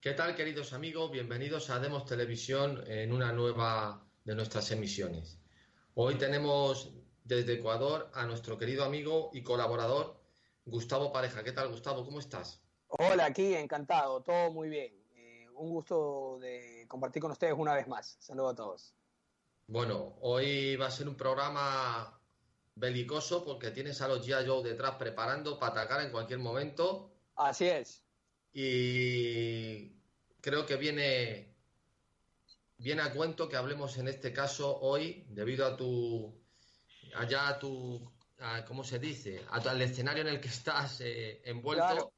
¿Qué 0.00 0.12
tal, 0.12 0.34
queridos 0.34 0.72
amigos? 0.72 1.10
Bienvenidos 1.10 1.70
a 1.70 1.78
Demos 1.78 2.04
Televisión 2.04 2.82
en 2.86 3.12
una 3.12 3.32
nueva 3.32 4.04
de 4.24 4.34
nuestras 4.34 4.70
emisiones. 4.70 5.38
Hoy 5.94 6.16
tenemos 6.16 6.94
desde 7.22 7.54
Ecuador 7.54 8.10
a 8.14 8.24
nuestro 8.26 8.58
querido 8.58 8.84
amigo 8.84 9.30
y 9.32 9.42
colaborador 9.42 10.20
Gustavo 10.64 11.12
Pareja. 11.12 11.44
¿Qué 11.44 11.52
tal, 11.52 11.68
Gustavo? 11.68 12.04
¿Cómo 12.04 12.18
estás? 12.18 12.60
Hola, 12.88 13.26
aquí 13.26 13.54
encantado, 13.54 14.20
todo 14.22 14.50
muy 14.50 14.68
bien. 14.68 14.92
Eh, 15.14 15.46
un 15.54 15.70
gusto 15.70 16.38
de 16.40 16.86
compartir 16.88 17.22
con 17.22 17.30
ustedes 17.30 17.54
una 17.56 17.74
vez 17.74 17.86
más. 17.86 18.16
Saludos 18.18 18.52
a 18.52 18.56
todos. 18.56 18.94
Bueno, 19.70 20.16
hoy 20.20 20.76
va 20.76 20.86
a 20.86 20.90
ser 20.90 21.08
un 21.08 21.16
programa 21.16 22.20
belicoso 22.74 23.44
porque 23.44 23.70
tienes 23.70 24.00
a 24.02 24.08
los 24.08 24.26
G.I. 24.26 24.46
Joe 24.46 24.62
detrás 24.62 24.96
preparando 24.96 25.58
para 25.58 25.72
atacar 25.72 26.02
en 26.02 26.10
cualquier 26.10 26.40
momento. 26.40 27.10
Así 27.36 27.66
es 27.66 28.04
y 28.52 29.92
creo 30.40 30.66
que 30.66 30.76
viene, 30.76 31.54
viene 32.78 33.02
a 33.02 33.12
cuento 33.12 33.48
que 33.48 33.56
hablemos 33.56 33.96
en 33.98 34.08
este 34.08 34.32
caso 34.32 34.78
hoy, 34.80 35.24
debido 35.28 35.66
a 35.66 35.76
tu, 35.76 36.34
allá 37.14 37.48
a 37.48 37.58
tu, 37.58 38.12
¿cómo 38.66 38.84
se 38.84 38.98
dice? 38.98 39.44
al 39.50 39.80
escenario 39.82 40.22
en 40.22 40.28
el 40.28 40.40
que 40.40 40.48
estás 40.48 41.00
eh, 41.00 41.42
envuelto, 41.44 42.12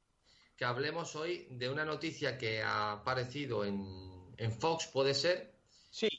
que 0.56 0.64
hablemos 0.64 1.16
hoy 1.16 1.48
de 1.50 1.68
una 1.68 1.84
noticia 1.84 2.38
que 2.38 2.62
ha 2.62 2.92
aparecido 2.92 3.64
en, 3.64 4.34
en 4.36 4.52
Fox, 4.52 4.86
puede 4.86 5.14
ser. 5.14 5.51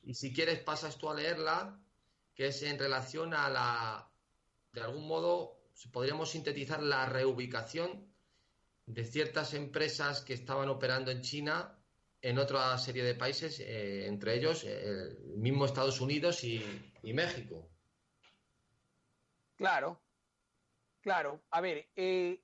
Y 0.03 0.13
si 0.13 0.33
quieres 0.33 0.59
pasas 0.59 0.97
tú 0.97 1.09
a 1.09 1.15
leerla, 1.15 1.79
que 2.35 2.47
es 2.47 2.61
en 2.63 2.77
relación 2.77 3.33
a 3.33 3.49
la, 3.49 4.11
de 4.73 4.81
algún 4.81 5.07
modo, 5.07 5.61
podríamos 5.91 6.31
sintetizar 6.31 6.81
la 6.81 7.05
reubicación 7.05 8.13
de 8.85 9.05
ciertas 9.05 9.53
empresas 9.53 10.21
que 10.21 10.33
estaban 10.33 10.69
operando 10.69 11.11
en 11.11 11.21
China 11.21 11.77
en 12.21 12.37
otra 12.39 12.77
serie 12.77 13.03
de 13.03 13.15
países, 13.15 13.59
eh, 13.59 14.07
entre 14.07 14.35
ellos 14.35 14.63
eh, 14.63 15.17
el 15.33 15.37
mismo 15.37 15.65
Estados 15.65 15.99
Unidos 15.99 16.43
y, 16.43 16.63
México. 17.13 17.69
Claro, 19.57 20.01
claro. 21.01 21.43
A 21.51 21.59
ver, 21.59 21.89
eh, 21.97 22.41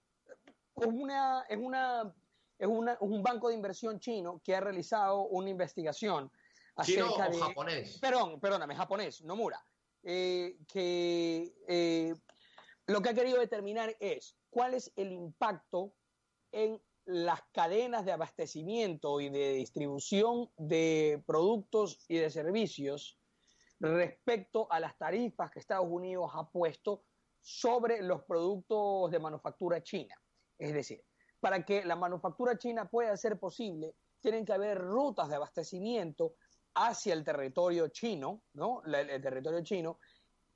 es, 0.75 0.85
una, 0.85 1.45
es, 1.47 1.57
una, 1.57 2.13
es, 2.57 2.67
una, 2.67 2.97
un 2.99 3.23
banco 3.23 3.47
de 3.47 3.55
inversión 3.55 3.99
chino 3.99 4.41
que 4.43 4.53
ha 4.53 4.59
realizado 4.59 5.21
una 5.27 5.49
investigación 5.49 6.29
¿Chino 6.83 7.13
o 7.13 7.39
japonés? 7.39 7.97
Perdón, 7.99 8.39
perdóname, 8.39 8.75
japonés, 8.75 9.23
Nomura. 9.23 9.63
que 10.01 11.53
lo 12.87 13.01
que 13.01 13.09
ha 13.09 13.13
querido 13.13 13.39
determinar 13.39 13.95
es 13.99 14.35
cuál 14.49 14.73
es 14.73 14.91
el 14.95 15.11
impacto 15.11 15.93
en 16.51 16.81
las 17.05 17.41
cadenas 17.51 18.05
de 18.05 18.11
abastecimiento 18.11 19.19
y 19.19 19.29
de 19.29 19.53
distribución 19.53 20.51
de 20.57 21.23
productos 21.25 22.05
y 22.07 22.17
de 22.17 22.29
servicios 22.29 23.19
respecto 23.79 24.71
a 24.71 24.79
las 24.79 24.97
tarifas 24.97 25.51
que 25.51 25.59
Estados 25.59 25.87
Unidos 25.89 26.31
ha 26.33 26.49
puesto 26.49 27.03
sobre 27.41 28.01
los 28.01 28.23
productos 28.23 29.11
de 29.11 29.19
manufactura 29.19 29.81
china. 29.81 30.15
Es 30.57 30.73
decir, 30.73 31.03
para 31.39 31.65
que 31.65 31.85
la 31.85 31.95
manufactura 31.95 32.57
china 32.57 32.89
pueda 32.89 33.15
ser 33.17 33.39
posible, 33.39 33.95
tienen 34.19 34.45
que 34.45 34.53
haber 34.53 34.79
rutas 34.79 35.29
de 35.29 35.35
abastecimiento 35.35 36.35
hacia 36.73 37.13
el 37.13 37.23
territorio 37.23 37.87
chino, 37.89 38.41
¿no? 38.53 38.81
el, 38.85 39.21
territorio 39.21 39.63
chino, 39.63 39.99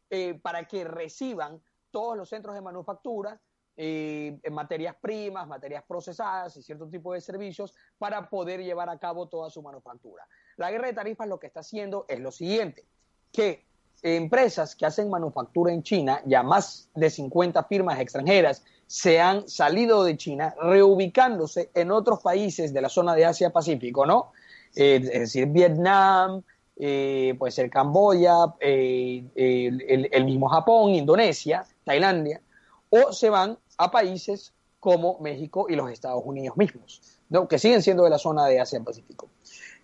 eh, 0.10 0.36
para 0.36 0.66
que 0.66 0.84
reciban 0.84 1.62
todos 1.92 2.18
los 2.18 2.30
centros 2.30 2.56
de 2.56 2.62
manufactura 2.62 3.40
eh, 3.76 4.40
materias 4.52 4.96
primas, 5.02 5.48
materias 5.48 5.84
procesadas 5.88 6.56
y 6.58 6.62
cierto 6.62 6.88
tipo 6.88 7.14
de 7.14 7.22
servicios 7.22 7.74
para 7.98 8.30
poder 8.30 8.64
llevar 8.64 8.88
a 8.88 9.00
cabo 9.00 9.28
toda 9.28 9.50
su 9.50 9.64
manufactura. 9.64 10.28
La 10.58 10.70
guerra 10.70 10.88
de 10.88 10.94
tarifas 10.94 11.28
lo 11.28 11.40
que 11.40 11.48
está 11.48 11.62
haciendo 11.62 12.06
es 12.08 12.20
lo 12.20 12.32
siguiente, 12.32 12.86
que 13.32 13.66
empresas 14.04 14.76
que 14.76 14.86
hacen 14.86 15.10
manufactura 15.10 15.74
en 15.74 15.82
China, 15.82 16.22
ya 16.26 16.44
más 16.44 16.90
de 16.94 17.10
50 17.10 17.64
firmas 17.64 18.00
extranjeras, 18.00 18.64
se 18.86 19.20
han 19.20 19.50
salido 19.50 20.04
de 20.04 20.18
China, 20.18 20.54
reubicándose 20.62 21.72
en 21.74 21.90
otros 21.90 22.22
países 22.22 22.74
de 22.74 22.82
la 22.82 22.90
zona 22.90 23.16
de 23.16 23.26
Asia-Pacífico, 23.26 24.06
¿no? 24.06 24.34
Eh, 24.76 25.02
es 25.04 25.20
decir, 25.20 25.48
Vietnam, 25.48 26.42
eh, 26.76 27.36
puede 27.38 27.52
ser 27.52 27.70
Camboya, 27.70 28.54
el, 28.60 29.32
el 29.36 30.26
mismo 30.26 30.50
Japón, 30.50 30.92
Indonesia, 30.92 31.66
Tailandia, 31.84 32.42
o 32.90 33.12
se 33.12 33.30
van 33.30 33.58
a 33.78 33.92
países 33.92 34.54
como 34.84 35.18
México 35.20 35.68
y 35.70 35.78
los 35.78 35.90
Estados 35.90 36.22
Unidos 36.26 36.58
mismos, 36.58 37.02
¿no? 37.30 37.48
que 37.48 37.58
siguen 37.58 37.82
siendo 37.82 38.04
de 38.04 38.10
la 38.10 38.18
zona 38.18 38.46
de 38.48 38.60
Asia-Pacífico. 38.60 39.30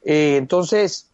Eh, 0.03 0.35
entonces, 0.35 1.09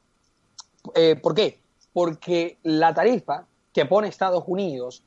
eh, 0.96 1.16
¿por 1.16 1.36
qué? 1.36 1.60
Porque 1.94 2.58
la 2.64 2.96
tarifa 2.96 3.46
que 3.72 3.86
pone 3.86 4.08
Estados 4.08 4.44
Unidos 4.48 5.04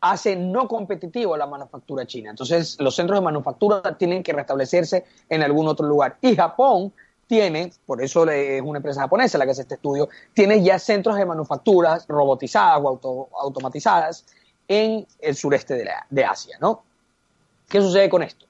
hace 0.00 0.36
no 0.36 0.68
competitivo 0.68 1.36
la 1.36 1.46
manufactura 1.46 2.06
china. 2.06 2.30
Entonces, 2.30 2.78
los 2.80 2.96
centros 2.96 3.18
de 3.18 3.24
manufactura 3.24 3.98
tienen 3.98 4.22
que 4.22 4.32
restablecerse 4.32 5.04
en 5.28 5.42
algún 5.42 5.68
otro 5.68 5.86
lugar. 5.86 6.16
Y 6.22 6.34
Japón 6.34 6.94
tiene, 7.28 7.70
por 7.86 8.02
eso 8.02 8.28
es 8.28 8.60
una 8.62 8.78
empresa 8.78 9.02
japonesa 9.02 9.38
la 9.38 9.44
que 9.44 9.52
hace 9.52 9.62
este 9.62 9.74
estudio, 9.76 10.08
tiene 10.34 10.62
ya 10.62 10.78
centros 10.78 11.16
de 11.16 11.26
manufacturas 11.26 12.06
robotizadas 12.08 12.82
o 12.82 13.28
automatizadas 13.40 14.24
en 14.66 15.06
el 15.20 15.36
sureste 15.36 15.84
de 16.10 16.24
Asia, 16.24 16.58
¿no? 16.60 16.82
¿Qué 17.68 17.80
sucede 17.80 18.08
con 18.08 18.22
esto? 18.22 18.46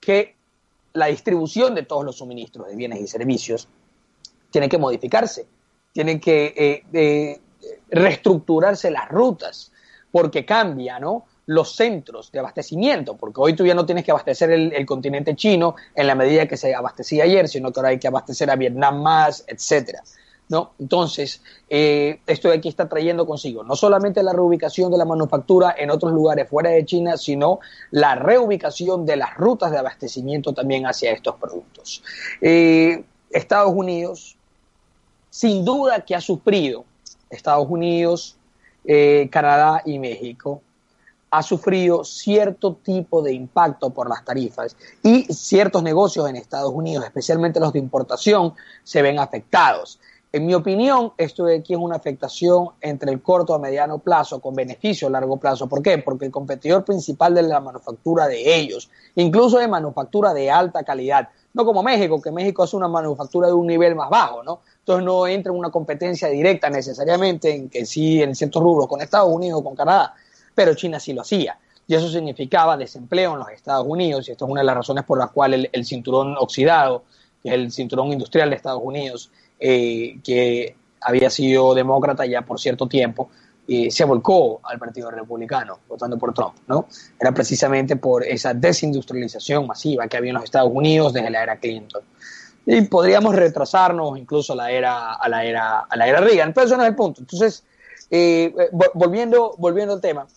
Que 0.00 0.34
la 0.94 1.06
distribución 1.06 1.74
de 1.74 1.82
todos 1.82 2.04
los 2.04 2.16
suministros 2.16 2.66
de 2.68 2.76
bienes 2.76 3.00
y 3.00 3.06
servicios 3.06 3.68
tiene 4.50 4.68
que 4.68 4.78
modificarse, 4.78 5.46
tiene 5.92 6.18
que 6.20 6.54
eh, 6.56 6.84
eh, 6.92 7.40
reestructurarse 7.90 8.90
las 8.90 9.08
rutas, 9.08 9.72
porque 10.10 10.46
cambia, 10.46 10.98
¿no? 10.98 11.26
Los 11.46 11.76
centros 11.76 12.32
de 12.32 12.38
abastecimiento, 12.38 13.16
porque 13.16 13.40
hoy 13.40 13.54
tú 13.54 13.66
ya 13.66 13.74
no 13.74 13.84
tienes 13.84 14.04
que 14.04 14.10
abastecer 14.10 14.50
el, 14.50 14.86
continente 14.86 15.36
chino 15.36 15.76
en 15.94 16.06
la 16.06 16.14
medida 16.14 16.46
que 16.46 16.56
se 16.56 16.74
abastecía 16.74 17.24
ayer, 17.24 17.48
sino 17.48 17.72
que 17.72 17.80
ahora 17.80 17.90
hay 17.90 17.98
que 17.98 18.08
abastecer 18.08 18.50
a 18.50 18.56
Vietnam 18.56 19.02
más, 19.02 19.44
etcétera. 19.46 20.02
¿no? 20.48 20.72
Entonces, 20.78 21.42
eh, 21.70 22.20
esto 22.26 22.48
de 22.48 22.56
aquí 22.56 22.68
está 22.68 22.86
trayendo 22.86 23.26
consigo 23.26 23.64
no 23.64 23.74
solamente 23.76 24.22
la 24.22 24.34
reubicación 24.34 24.92
de 24.92 24.98
la 24.98 25.06
manufactura 25.06 25.74
en 25.78 25.90
otros 25.90 26.12
lugares 26.12 26.48
fuera 26.48 26.70
de 26.70 26.84
China, 26.84 27.16
sino 27.16 27.60
la 27.90 28.14
reubicación 28.14 29.06
de 29.06 29.16
las 29.16 29.34
rutas 29.34 29.70
de 29.70 29.78
abastecimiento 29.78 30.52
también 30.52 30.86
hacia 30.86 31.12
estos 31.12 31.36
productos. 31.36 32.02
Eh, 32.40 33.04
Estados 33.30 33.72
Unidos, 33.74 34.36
sin 35.30 35.64
duda 35.64 36.04
que 36.04 36.14
ha 36.14 36.20
sufrido, 36.20 36.84
Estados 37.30 37.66
Unidos, 37.68 38.36
eh, 38.84 39.28
Canadá 39.30 39.82
y 39.84 39.98
México, 39.98 40.62
ha 41.36 41.42
sufrido 41.42 42.04
cierto 42.04 42.76
tipo 42.76 43.20
de 43.20 43.32
impacto 43.32 43.90
por 43.90 44.08
las 44.08 44.24
tarifas 44.24 44.76
y 45.02 45.24
ciertos 45.24 45.82
negocios 45.82 46.28
en 46.28 46.36
Estados 46.36 46.72
Unidos, 46.72 47.04
especialmente 47.04 47.58
los 47.58 47.72
de 47.72 47.80
importación, 47.80 48.54
se 48.84 49.02
ven 49.02 49.18
afectados. 49.18 49.98
En 50.30 50.46
mi 50.46 50.54
opinión, 50.54 51.12
esto 51.16 51.44
de 51.44 51.56
aquí 51.56 51.74
es 51.74 51.78
una 51.80 51.96
afectación 51.96 52.68
entre 52.80 53.10
el 53.10 53.20
corto 53.20 53.52
a 53.52 53.58
mediano 53.58 53.98
plazo 53.98 54.40
con 54.40 54.54
beneficio 54.54 55.08
a 55.08 55.10
largo 55.10 55.36
plazo. 55.36 55.68
¿Por 55.68 55.82
qué? 55.82 55.98
Porque 55.98 56.26
el 56.26 56.30
competidor 56.30 56.84
principal 56.84 57.34
de 57.34 57.42
la 57.42 57.60
manufactura 57.60 58.28
de 58.28 58.56
ellos, 58.56 58.88
incluso 59.16 59.58
de 59.58 59.66
manufactura 59.66 60.32
de 60.34 60.52
alta 60.52 60.84
calidad, 60.84 61.30
no 61.52 61.64
como 61.64 61.82
México, 61.82 62.22
que 62.22 62.30
México 62.30 62.62
es 62.62 62.74
una 62.74 62.86
manufactura 62.86 63.48
de 63.48 63.54
un 63.54 63.66
nivel 63.66 63.96
más 63.96 64.10
bajo, 64.10 64.44
¿no? 64.44 64.60
Entonces 64.78 65.04
no 65.04 65.26
entra 65.26 65.52
en 65.52 65.58
una 65.58 65.70
competencia 65.70 66.28
directa 66.28 66.70
necesariamente 66.70 67.54
en 67.54 67.68
que 67.68 67.86
sí 67.86 68.22
en 68.22 68.36
ciertos 68.36 68.62
rubros 68.62 68.86
con 68.86 69.00
Estados 69.00 69.32
Unidos 69.32 69.60
o 69.60 69.64
con 69.64 69.74
Canadá, 69.74 70.14
pero 70.54 70.74
China 70.74 71.00
sí 71.00 71.12
lo 71.12 71.22
hacía. 71.22 71.58
Y 71.86 71.94
eso 71.94 72.08
significaba 72.08 72.76
desempleo 72.76 73.32
en 73.32 73.40
los 73.40 73.48
Estados 73.50 73.86
Unidos, 73.86 74.28
y 74.28 74.32
esto 74.32 74.46
es 74.46 74.50
una 74.50 74.62
de 74.62 74.66
las 74.66 74.76
razones 74.76 75.04
por 75.04 75.18
las 75.18 75.30
cuales 75.30 75.68
el 75.72 75.84
cinturón 75.84 76.36
oxidado, 76.38 77.04
que 77.42 77.50
es 77.50 77.54
el 77.54 77.72
cinturón 77.72 78.12
industrial 78.12 78.50
de 78.50 78.56
Estados 78.56 78.82
Unidos, 78.82 79.30
eh, 79.60 80.18
que 80.24 80.76
había 81.00 81.28
sido 81.28 81.74
demócrata 81.74 82.24
ya 82.24 82.42
por 82.42 82.58
cierto 82.58 82.88
tiempo, 82.88 83.28
eh, 83.66 83.90
se 83.90 84.04
volcó 84.04 84.60
al 84.62 84.78
Partido 84.78 85.10
Republicano 85.10 85.78
votando 85.88 86.18
por 86.18 86.34
Trump, 86.34 86.54
¿no? 86.66 86.86
Era 87.18 87.32
precisamente 87.32 87.96
por 87.96 88.22
esa 88.22 88.52
desindustrialización 88.52 89.66
masiva 89.66 90.06
que 90.06 90.18
había 90.18 90.30
en 90.30 90.34
los 90.34 90.44
Estados 90.44 90.70
Unidos 90.72 91.14
desde 91.14 91.30
la 91.30 91.42
era 91.42 91.56
Clinton. 91.58 92.02
Y 92.66 92.82
podríamos 92.82 93.34
retrasarnos 93.34 94.18
incluso 94.18 94.52
a 94.54 94.56
la 94.56 94.70
era, 94.70 95.14
a 95.14 95.28
la 95.28 95.44
era, 95.44 95.80
a 95.80 95.96
la 95.96 96.06
era 96.06 96.20
Reagan, 96.20 96.52
pero 96.52 96.66
eso 96.66 96.76
no 96.76 96.82
es 96.82 96.90
el 96.90 96.94
punto. 96.94 97.20
Entonces, 97.20 97.64
eh, 98.16 98.54
eh, 98.56 98.70
volviendo, 98.94 99.56
volviendo 99.58 99.92
al 99.92 100.00
tema, 100.00 100.28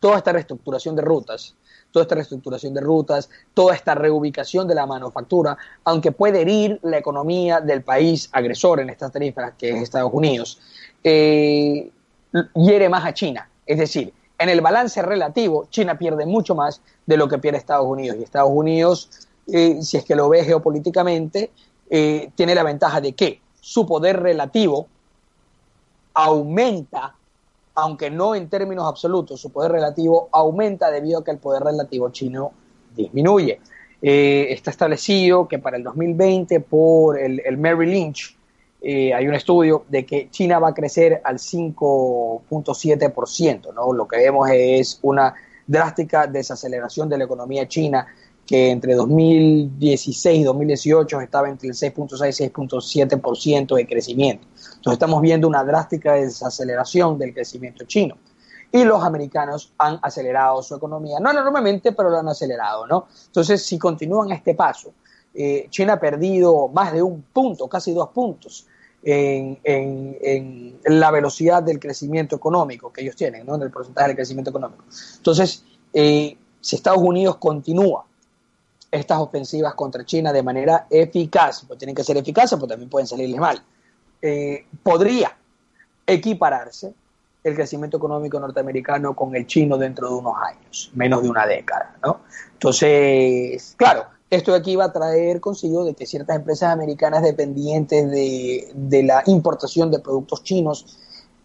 toda 0.00 0.18
esta 0.18 0.32
reestructuración 0.32 0.96
de 0.96 1.02
rutas, 1.02 1.54
toda 1.92 2.02
esta 2.02 2.16
reestructuración 2.16 2.74
de 2.74 2.80
rutas, 2.80 3.30
toda 3.54 3.76
esta 3.76 3.94
reubicación 3.94 4.66
de 4.66 4.74
la 4.74 4.86
manufactura, 4.86 5.56
aunque 5.84 6.10
puede 6.10 6.40
herir 6.40 6.80
la 6.82 6.98
economía 6.98 7.60
del 7.60 7.84
país 7.84 8.28
agresor 8.32 8.80
en 8.80 8.90
estas 8.90 9.12
tarifas, 9.12 9.52
que 9.56 9.70
es 9.70 9.82
Estados 9.82 10.12
Unidos, 10.12 10.60
eh, 11.04 11.92
hiere 12.54 12.88
más 12.88 13.04
a 13.04 13.14
China. 13.14 13.48
Es 13.64 13.78
decir, 13.78 14.12
en 14.36 14.48
el 14.48 14.60
balance 14.60 15.00
relativo, 15.00 15.68
China 15.70 15.96
pierde 15.96 16.26
mucho 16.26 16.56
más 16.56 16.82
de 17.06 17.16
lo 17.16 17.28
que 17.28 17.38
pierde 17.38 17.58
Estados 17.58 17.86
Unidos. 17.86 18.16
Y 18.18 18.24
Estados 18.24 18.50
Unidos, 18.52 19.28
eh, 19.46 19.80
si 19.80 19.96
es 19.96 20.04
que 20.04 20.16
lo 20.16 20.28
ve 20.28 20.42
geopolíticamente, 20.42 21.52
tiene 21.88 22.52
la 22.56 22.64
ventaja 22.64 23.00
de 23.00 23.12
que 23.12 23.40
su 23.60 23.86
poder 23.86 24.20
relativo 24.20 24.88
aumenta, 26.16 27.14
aunque 27.74 28.10
no 28.10 28.34
en 28.34 28.48
términos 28.48 28.88
absolutos, 28.88 29.38
su 29.38 29.50
poder 29.50 29.72
relativo 29.72 30.30
aumenta 30.32 30.90
debido 30.90 31.18
a 31.20 31.24
que 31.24 31.30
el 31.30 31.36
poder 31.38 31.62
relativo 31.62 32.08
chino 32.10 32.52
disminuye. 32.96 33.60
Eh, 34.00 34.46
está 34.50 34.70
establecido 34.70 35.46
que 35.46 35.58
para 35.58 35.76
el 35.76 35.82
2020 35.82 36.60
por 36.60 37.18
el, 37.18 37.42
el 37.44 37.58
Merrill 37.58 37.90
Lynch, 37.90 38.34
eh, 38.80 39.12
hay 39.12 39.28
un 39.28 39.34
estudio 39.34 39.84
de 39.88 40.06
que 40.06 40.30
China 40.30 40.58
va 40.58 40.68
a 40.68 40.74
crecer 40.74 41.20
al 41.22 41.38
5.7%, 41.38 43.74
¿no? 43.74 43.92
Lo 43.92 44.08
que 44.08 44.16
vemos 44.16 44.48
es 44.50 44.98
una 45.02 45.34
drástica 45.66 46.26
desaceleración 46.26 47.10
de 47.10 47.18
la 47.18 47.24
economía 47.24 47.68
china 47.68 48.06
que 48.46 48.70
entre 48.70 48.94
2016 48.94 50.40
y 50.40 50.44
2018 50.44 51.20
estaba 51.20 51.48
entre 51.48 51.68
el 51.68 51.74
6.6 51.74 52.40
y 52.40 52.50
6.7% 52.50 53.74
de 53.74 53.86
crecimiento. 53.86 54.46
Entonces 54.54 54.92
estamos 54.92 55.20
viendo 55.20 55.48
una 55.48 55.64
drástica 55.64 56.14
desaceleración 56.14 57.18
del 57.18 57.34
crecimiento 57.34 57.84
chino. 57.84 58.16
Y 58.70 58.84
los 58.84 59.02
americanos 59.02 59.72
han 59.78 59.98
acelerado 60.02 60.62
su 60.62 60.74
economía, 60.74 61.18
no 61.20 61.30
enormemente, 61.30 61.92
pero 61.92 62.10
lo 62.10 62.18
han 62.18 62.28
acelerado, 62.28 62.86
¿no? 62.86 63.06
Entonces, 63.26 63.64
si 63.64 63.78
continúan 63.78 64.32
a 64.32 64.34
este 64.34 64.54
paso, 64.54 64.92
eh, 65.34 65.66
China 65.70 65.94
ha 65.94 66.00
perdido 66.00 66.68
más 66.68 66.92
de 66.92 67.02
un 67.02 67.22
punto, 67.22 67.68
casi 67.68 67.92
dos 67.92 68.08
puntos 68.10 68.66
en, 69.02 70.78
la 70.84 71.10
velocidad 71.10 71.62
del 71.62 71.78
crecimiento 71.78 72.36
económico 72.36 72.92
que 72.92 73.02
ellos 73.02 73.14
tienen, 73.14 73.46
¿no? 73.46 73.54
en 73.54 73.62
el 73.62 73.70
porcentaje 73.70 74.08
del 74.08 74.16
crecimiento 74.16 74.50
económico. 74.50 74.84
Entonces, 75.16 75.64
eh, 75.92 76.36
si 76.60 76.76
Estados 76.76 77.02
Unidos 77.02 77.36
continúa 77.36 78.04
estas 78.90 79.18
ofensivas 79.18 79.74
contra 79.74 80.04
China 80.04 80.32
de 80.32 80.42
manera 80.42 80.86
eficaz, 80.90 81.64
pues 81.66 81.78
tienen 81.78 81.94
que 81.94 82.04
ser 82.04 82.16
eficaces, 82.16 82.58
pues 82.58 82.68
también 82.68 82.88
pueden 82.88 83.06
salirles 83.06 83.40
mal, 83.40 83.62
eh, 84.22 84.66
podría 84.82 85.36
equipararse 86.06 86.94
el 87.42 87.54
crecimiento 87.54 87.96
económico 87.96 88.40
norteamericano 88.40 89.14
con 89.14 89.34
el 89.36 89.46
chino 89.46 89.78
dentro 89.78 90.08
de 90.08 90.14
unos 90.14 90.34
años, 90.42 90.90
menos 90.94 91.22
de 91.22 91.28
una 91.28 91.46
década, 91.46 91.96
¿no? 92.02 92.20
Entonces, 92.54 93.74
claro, 93.76 94.06
esto 94.28 94.52
de 94.52 94.58
aquí 94.58 94.74
va 94.74 94.86
a 94.86 94.92
traer 94.92 95.40
consigo 95.40 95.84
de 95.84 95.94
que 95.94 96.06
ciertas 96.06 96.36
empresas 96.36 96.72
americanas 96.72 97.22
dependientes 97.22 98.10
de, 98.10 99.02
la 99.04 99.22
importación 99.26 99.90
de 99.90 100.00
productos 100.00 100.42
chinos 100.42 100.98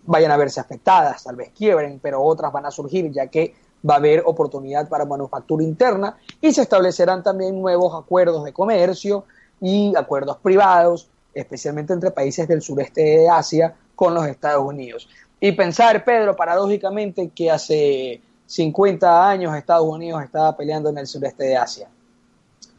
vayan 0.06 0.32
a 0.32 0.38
verse 0.38 0.60
afectadas, 0.60 1.24
tal 1.24 1.36
vez 1.36 1.52
quiebren, 1.56 2.00
pero 2.02 2.24
otras 2.24 2.52
van 2.52 2.66
a 2.66 2.72
surgir 2.72 3.12
ya 3.12 3.28
que 3.28 3.54
va 3.88 3.96
a 3.96 3.98
haber 3.98 4.24
oportunidad 4.26 4.88
para 4.88 5.06
manufactura 5.06 5.64
interna 5.64 6.18
y 6.40 6.52
se 6.54 6.62
establecerán 6.62 7.24
también 7.24 7.60
nuevos 7.60 7.94
acuerdos 7.96 8.44
de 8.44 8.54
comercio 8.54 9.26
y 9.60 9.94
acuerdos 9.96 10.38
privados, 10.38 11.10
especialmente 11.34 11.94
entre 11.94 12.12
países 12.12 12.48
del 12.48 12.62
sureste 12.62 13.02
de 13.02 13.30
Asia 13.30 13.76
con 13.96 14.14
los 14.14 14.26
Estados 14.26 14.64
Unidos. 14.64 15.08
Y 15.40 15.52
pensar, 15.54 16.04
Pedro, 16.04 16.36
paradójicamente, 16.36 17.32
que 17.34 17.50
hace 17.50 18.22
50 18.46 19.30
años 19.30 19.56
Estados 19.56 19.88
Unidos 19.88 20.24
estaba 20.24 20.56
peleando 20.56 20.90
en 20.90 20.98
el 20.98 21.08
sureste 21.08 21.46
de 21.46 21.58
Asia 21.58 21.88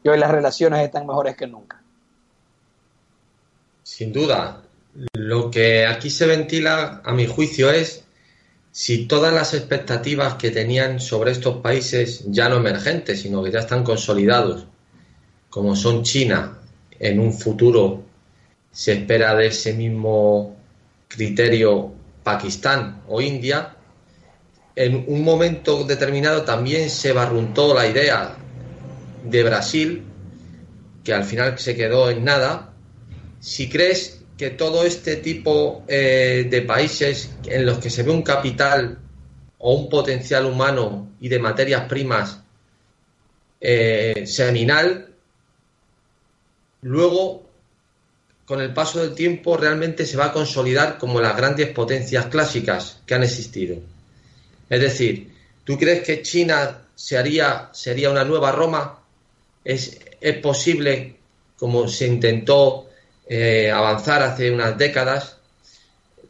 y 0.04 0.08
hoy 0.08 0.18
las 0.18 0.30
relaciones 0.30 0.80
están 0.80 1.06
mejores 1.06 1.36
que 1.36 1.46
nunca. 1.46 1.80
Sin 3.82 4.12
duda. 4.12 4.62
Lo 5.14 5.50
que 5.50 5.86
aquí 5.86 6.10
se 6.10 6.26
ventila, 6.26 7.00
a 7.04 7.12
mi 7.12 7.26
juicio, 7.26 7.70
es 7.70 8.04
si 8.72 9.06
todas 9.06 9.34
las 9.34 9.52
expectativas 9.52 10.34
que 10.34 10.50
tenían 10.50 10.98
sobre 10.98 11.30
estos 11.30 11.58
países, 11.58 12.24
ya 12.28 12.48
no 12.48 12.56
emergentes, 12.56 13.20
sino 13.20 13.42
que 13.42 13.52
ya 13.52 13.60
están 13.60 13.84
consolidados, 13.84 14.66
como 15.50 15.76
son 15.76 16.02
China, 16.02 16.58
en 16.98 17.20
un 17.20 17.34
futuro 17.34 18.02
se 18.72 18.94
espera 18.94 19.34
de 19.34 19.48
ese 19.48 19.74
mismo 19.74 20.56
criterio 21.06 21.92
Pakistán 22.22 23.02
o 23.08 23.20
India, 23.20 23.76
en 24.74 25.04
un 25.06 25.22
momento 25.22 25.84
determinado 25.84 26.42
también 26.42 26.88
se 26.88 27.12
barruntó 27.12 27.74
la 27.74 27.86
idea 27.86 28.36
de 29.22 29.42
Brasil, 29.42 30.02
que 31.04 31.12
al 31.12 31.24
final 31.24 31.58
se 31.58 31.76
quedó 31.76 32.08
en 32.08 32.24
nada, 32.24 32.72
si 33.38 33.68
crees 33.68 34.21
que 34.42 34.50
todo 34.50 34.82
este 34.82 35.18
tipo 35.18 35.84
eh, 35.86 36.48
de 36.50 36.62
países 36.62 37.30
en 37.44 37.64
los 37.64 37.78
que 37.78 37.88
se 37.88 38.02
ve 38.02 38.10
un 38.10 38.22
capital 38.22 38.98
o 39.58 39.72
un 39.72 39.88
potencial 39.88 40.46
humano 40.46 41.12
y 41.20 41.28
de 41.28 41.38
materias 41.38 41.84
primas 41.88 42.40
eh, 43.60 44.24
seminal, 44.26 45.14
luego, 46.80 47.48
con 48.44 48.60
el 48.60 48.74
paso 48.74 48.98
del 48.98 49.14
tiempo, 49.14 49.56
realmente 49.56 50.04
se 50.04 50.16
va 50.16 50.24
a 50.24 50.32
consolidar 50.32 50.98
como 50.98 51.20
las 51.20 51.36
grandes 51.36 51.68
potencias 51.68 52.26
clásicas 52.26 53.00
que 53.06 53.14
han 53.14 53.22
existido. 53.22 53.76
Es 54.68 54.80
decir, 54.80 55.32
¿tú 55.62 55.78
crees 55.78 56.02
que 56.02 56.20
China 56.22 56.82
se 56.96 57.14
sería 57.74 58.10
una 58.10 58.24
nueva 58.24 58.50
Roma? 58.50 58.98
es, 59.64 60.00
posible, 60.42 61.14
como 61.56 61.86
se 61.86 62.08
intentó 62.08 62.88
eh, 63.34 63.70
avanzar 63.70 64.22
hace 64.22 64.50
unas 64.50 64.76
décadas, 64.76 65.38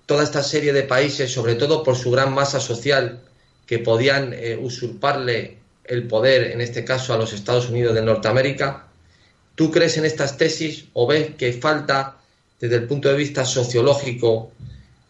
toda 0.06 0.22
esta 0.22 0.40
serie 0.40 0.72
de 0.72 0.84
países, 0.84 1.32
sobre 1.32 1.56
todo 1.56 1.82
por 1.82 1.96
su 1.96 2.12
gran 2.12 2.32
masa 2.32 2.60
social, 2.60 3.18
que 3.66 3.80
podían 3.80 4.32
eh, 4.32 4.56
usurparle 4.56 5.58
el 5.82 6.06
poder, 6.06 6.52
en 6.52 6.60
este 6.60 6.84
caso 6.84 7.12
a 7.12 7.18
los 7.18 7.32
Estados 7.32 7.68
Unidos 7.68 7.96
de 7.96 8.02
Norteamérica, 8.02 8.86
¿tú 9.56 9.72
crees 9.72 9.96
en 9.96 10.04
estas 10.04 10.36
tesis 10.36 10.84
o 10.92 11.08
ves 11.08 11.34
que 11.34 11.52
falta 11.52 12.18
desde 12.60 12.76
el 12.76 12.86
punto 12.86 13.08
de 13.08 13.16
vista 13.16 13.44
sociológico 13.44 14.52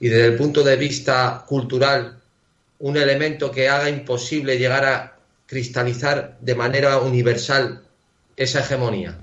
y 0.00 0.08
desde 0.08 0.28
el 0.28 0.36
punto 0.36 0.64
de 0.64 0.76
vista 0.76 1.44
cultural 1.46 2.18
un 2.78 2.96
elemento 2.96 3.50
que 3.50 3.68
haga 3.68 3.90
imposible 3.90 4.56
llegar 4.56 4.86
a 4.86 5.18
cristalizar 5.46 6.38
de 6.40 6.54
manera 6.54 6.96
universal 7.00 7.82
esa 8.34 8.60
hegemonía? 8.60 9.18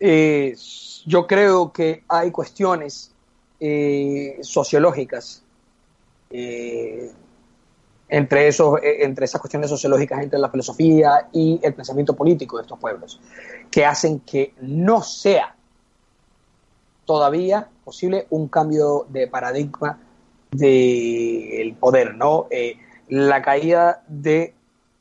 Eh, 0.00 0.54
yo 1.06 1.26
creo 1.26 1.72
que 1.72 2.02
hay 2.08 2.30
cuestiones 2.30 3.14
eh, 3.60 4.38
sociológicas 4.42 5.42
eh, 6.30 7.12
entre, 8.08 8.48
esos, 8.48 8.78
entre 8.82 9.24
esas 9.24 9.40
cuestiones 9.40 9.70
sociológicas 9.70 10.22
entre 10.22 10.38
la 10.38 10.50
filosofía 10.50 11.28
y 11.32 11.60
el 11.62 11.74
pensamiento 11.74 12.14
político 12.14 12.56
de 12.56 12.62
estos 12.62 12.78
pueblos, 12.78 13.20
que 13.70 13.86
hacen 13.86 14.20
que 14.20 14.52
no 14.60 15.00
sea 15.00 15.54
todavía 17.04 17.68
posible 17.84 18.26
un 18.30 18.48
cambio 18.48 19.06
de 19.08 19.28
paradigma 19.28 20.00
del 20.50 21.74
poder, 21.78 22.14
¿no? 22.16 22.48
la 23.08 23.42
caída 23.42 24.02
de 24.08 24.54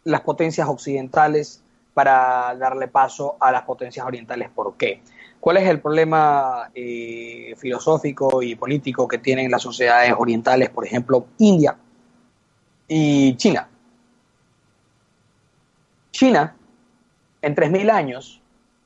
las 0.04 0.22
potencias 0.22 0.68
occidentales 0.70 1.64
para 1.96 2.56
darle 2.58 2.88
paso 2.88 3.38
a 3.40 3.52
las 3.52 3.64
potencias 3.64 4.06
orientales. 4.06 4.50
¿Por 4.54 4.76
qué? 4.76 5.02
¿Cuál 5.40 5.58
es 5.58 5.70
el 5.70 5.80
problema 5.80 6.72
eh, 6.74 7.54
filosófico 7.58 8.42
y 8.42 8.56
político 8.56 9.08
que 9.08 9.20
tienen 9.20 9.52
las 9.52 9.62
sociedades 9.62 10.14
orientales, 10.18 10.70
por 10.70 10.86
ejemplo, 10.86 11.28
India 11.38 11.78
y 12.88 13.36
China? 13.36 13.70
China, 16.12 16.56
en 17.42 17.56
3.000 17.56 17.92
años, 17.92 18.42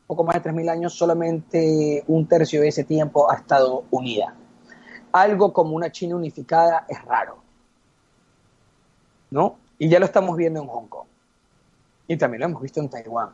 poco 0.07 0.23
más 0.23 0.35
de 0.35 0.51
3.000 0.51 0.69
años, 0.69 0.93
solamente 0.93 2.03
un 2.07 2.27
tercio 2.27 2.61
de 2.61 2.67
ese 2.69 2.83
tiempo 2.83 3.31
ha 3.31 3.35
estado 3.35 3.85
unida. 3.91 4.33
Algo 5.11 5.53
como 5.53 5.75
una 5.75 5.91
China 5.91 6.15
unificada 6.15 6.85
es 6.89 7.01
raro. 7.05 7.37
¿No? 9.31 9.57
Y 9.77 9.87
ya 9.87 9.99
lo 9.99 10.05
estamos 10.05 10.35
viendo 10.35 10.61
en 10.61 10.67
Hong 10.67 10.87
Kong 10.87 11.09
y 12.09 12.17
también 12.17 12.41
lo 12.41 12.47
hemos 12.47 12.61
visto 12.61 12.81
en 12.81 12.89
Taiwán. 12.89 13.29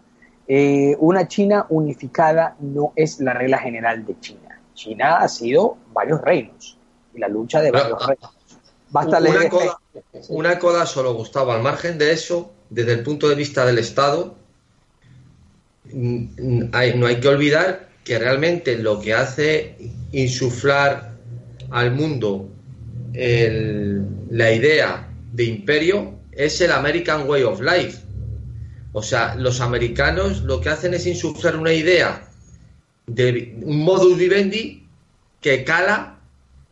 Eh, 0.47 0.95
una 0.99 1.27
China 1.27 1.65
unificada 1.69 2.55
no 2.59 2.93
es 2.95 3.19
la 3.19 3.33
regla 3.33 3.57
general 3.57 4.05
de 4.05 4.19
China. 4.19 4.61
China 4.73 5.17
ha 5.17 5.27
sido 5.27 5.77
varios 5.93 6.21
reinos 6.21 6.77
y 7.13 7.19
la 7.19 7.27
lucha 7.27 7.61
de 7.61 7.71
varios 7.71 8.05
reinos. 8.05 8.31
Basta 8.89 9.17
una, 9.17 9.19
leer. 9.21 9.49
coda, 9.49 9.79
una 10.29 10.59
coda 10.59 10.85
solo, 10.85 11.13
Gustavo. 11.15 11.51
Al 11.51 11.61
margen 11.63 11.97
de 11.97 12.11
eso, 12.11 12.51
desde 12.69 12.93
el 12.93 13.03
punto 13.03 13.27
de 13.27 13.35
vista 13.35 13.65
del 13.65 13.79
Estado, 13.79 14.35
mm, 15.91 16.69
hay- 16.73 16.97
no 16.97 17.07
hay 17.07 17.19
que 17.19 17.27
olvidar 17.27 17.89
que 18.03 18.19
realmente 18.19 18.77
lo 18.77 18.99
que 18.99 19.13
hace 19.13 19.75
insuflar 20.11 21.13
al 21.71 21.91
mundo 21.91 22.49
el- 23.13 24.05
la 24.29 24.51
idea 24.51 25.07
de 25.33 25.43
imperio 25.45 26.13
es 26.31 26.59
el 26.61 26.71
American 26.71 27.27
Way 27.27 27.43
of 27.43 27.61
Life. 27.61 27.99
O 28.97 29.03
sea, 29.03 29.35
los 29.35 29.59
americanos 29.59 30.43
lo 30.43 30.61
que 30.61 30.69
hacen 30.69 30.93
es 30.93 31.05
insuflar 31.05 31.57
una 31.57 31.73
idea 31.73 32.29
de 33.07 33.59
un 33.61 33.79
modus 33.83 34.17
vivendi 34.17 34.87
que 35.41 35.65
cala 35.65 36.17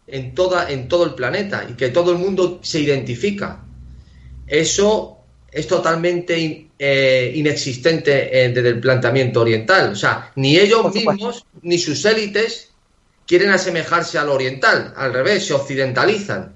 en, 0.08 0.34
toda, 0.34 0.72
en 0.72 0.88
todo 0.88 1.04
el 1.04 1.16
planeta 1.16 1.68
y 1.70 1.74
que 1.74 1.90
todo 1.90 2.14
el 2.14 2.20
mundo 2.20 2.60
se 2.64 2.80
identifica. 2.80 3.66
Eso 4.48 5.18
es 5.52 5.68
totalmente 5.68 6.40
in- 6.40 6.72
eh, 6.80 7.34
inexistente 7.36 8.14
eh, 8.46 8.50
desde 8.54 8.70
el 8.70 8.80
planteamiento 8.80 9.42
oriental. 9.42 9.92
O 9.92 9.96
sea, 9.98 10.32
ni 10.38 10.56
ellos 10.58 10.82
mismos 10.94 11.46
ni 11.62 11.78
sus 11.78 12.06
élites 12.06 12.70
quieren 13.28 13.52
asemejarse 13.52 14.18
al 14.18 14.30
oriental. 14.30 14.94
Al 14.96 15.12
revés, 15.14 15.46
se 15.46 15.54
occidentalizan. 15.56 16.56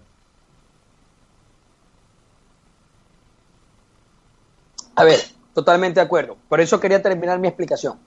A 4.95 5.03
ver, 5.03 5.19
totalmente 5.57 5.99
de 5.99 6.05
acuerdo. 6.05 6.37
Por 6.47 6.61
eso 6.61 6.79
quería 6.79 7.01
terminar 7.01 7.39
mi 7.39 7.47
explicación. 7.47 7.97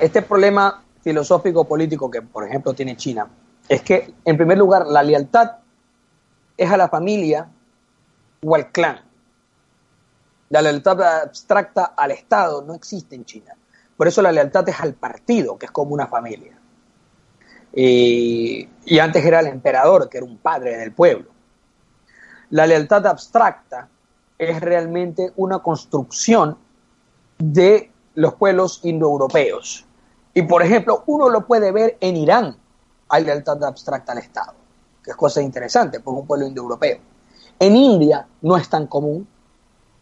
Este 0.00 0.22
problema 0.22 0.82
filosófico 1.02 1.68
político 1.68 2.10
que, 2.10 2.20
por 2.20 2.44
ejemplo, 2.44 2.74
tiene 2.74 2.96
China 2.96 3.28
es 3.68 3.80
que, 3.82 4.12
en 4.24 4.36
primer 4.36 4.58
lugar, 4.58 4.84
la 4.88 5.04
lealtad 5.04 5.52
es 6.56 6.68
a 6.68 6.76
la 6.76 6.88
familia 6.88 7.48
o 8.44 8.56
al 8.56 8.72
clan. 8.72 9.02
La 10.48 10.62
lealtad 10.62 11.00
abstracta 11.00 11.94
al 11.96 12.10
Estado 12.10 12.62
no 12.62 12.74
existe 12.74 13.14
en 13.14 13.24
China. 13.24 13.54
Por 13.96 14.08
eso 14.08 14.20
la 14.20 14.32
lealtad 14.32 14.68
es 14.68 14.80
al 14.80 14.94
partido, 14.94 15.56
que 15.56 15.66
es 15.66 15.70
como 15.70 15.94
una 15.94 16.08
familia. 16.08 16.58
Y, 17.72 18.68
y 18.84 18.98
antes 18.98 19.24
era 19.24 19.38
el 19.38 19.46
emperador, 19.46 20.08
que 20.08 20.16
era 20.16 20.26
un 20.26 20.38
padre 20.38 20.76
del 20.76 20.90
pueblo. 20.90 21.30
La 22.50 22.66
lealtad 22.66 23.06
abstracta 23.06 23.88
es 24.38 24.60
realmente 24.60 25.32
una 25.36 25.60
construcción 25.60 26.63
de 27.38 27.90
los 28.14 28.34
pueblos 28.34 28.80
indoeuropeos. 28.82 29.84
Y 30.32 30.42
por 30.42 30.62
ejemplo, 30.62 31.04
uno 31.06 31.28
lo 31.28 31.46
puede 31.46 31.72
ver 31.72 31.96
en 32.00 32.16
Irán, 32.16 32.56
hay 33.08 33.24
lealtad 33.24 33.62
abstracta 33.64 34.12
al 34.12 34.18
Estado, 34.18 34.54
que 35.02 35.12
es 35.12 35.16
cosa 35.16 35.40
interesante, 35.40 36.00
porque 36.00 36.20
un 36.20 36.26
pueblo 36.26 36.46
indoeuropeo. 36.46 36.98
En 37.58 37.76
India 37.76 38.26
no 38.42 38.56
es 38.56 38.68
tan 38.68 38.86
común, 38.86 39.26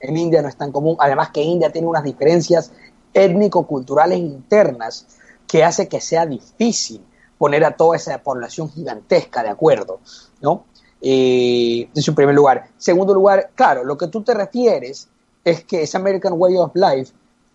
en 0.00 0.16
India 0.16 0.42
no 0.42 0.48
es 0.48 0.56
tan 0.56 0.72
común, 0.72 0.96
además 0.98 1.30
que 1.30 1.42
India 1.42 1.70
tiene 1.70 1.86
unas 1.86 2.02
diferencias 2.02 2.72
étnico-culturales 3.12 4.18
internas 4.18 5.06
que 5.46 5.62
hace 5.64 5.86
que 5.86 6.00
sea 6.00 6.24
difícil 6.24 7.04
poner 7.36 7.64
a 7.64 7.76
toda 7.76 7.96
esa 7.96 8.16
población 8.18 8.70
gigantesca 8.70 9.42
de 9.42 9.50
acuerdo, 9.50 10.00
¿no? 10.40 10.64
Eh, 11.00 11.88
en 11.94 12.02
su 12.02 12.14
primer 12.14 12.34
lugar. 12.34 12.68
Segundo 12.78 13.12
lugar, 13.12 13.50
claro, 13.54 13.84
lo 13.84 13.98
que 13.98 14.06
tú 14.06 14.22
te 14.22 14.32
refieres 14.32 15.08
es 15.44 15.64
que 15.64 15.82
ese 15.82 15.96
American 15.96 16.34
Way 16.36 16.56
of 16.56 16.70
Life 16.74 17.12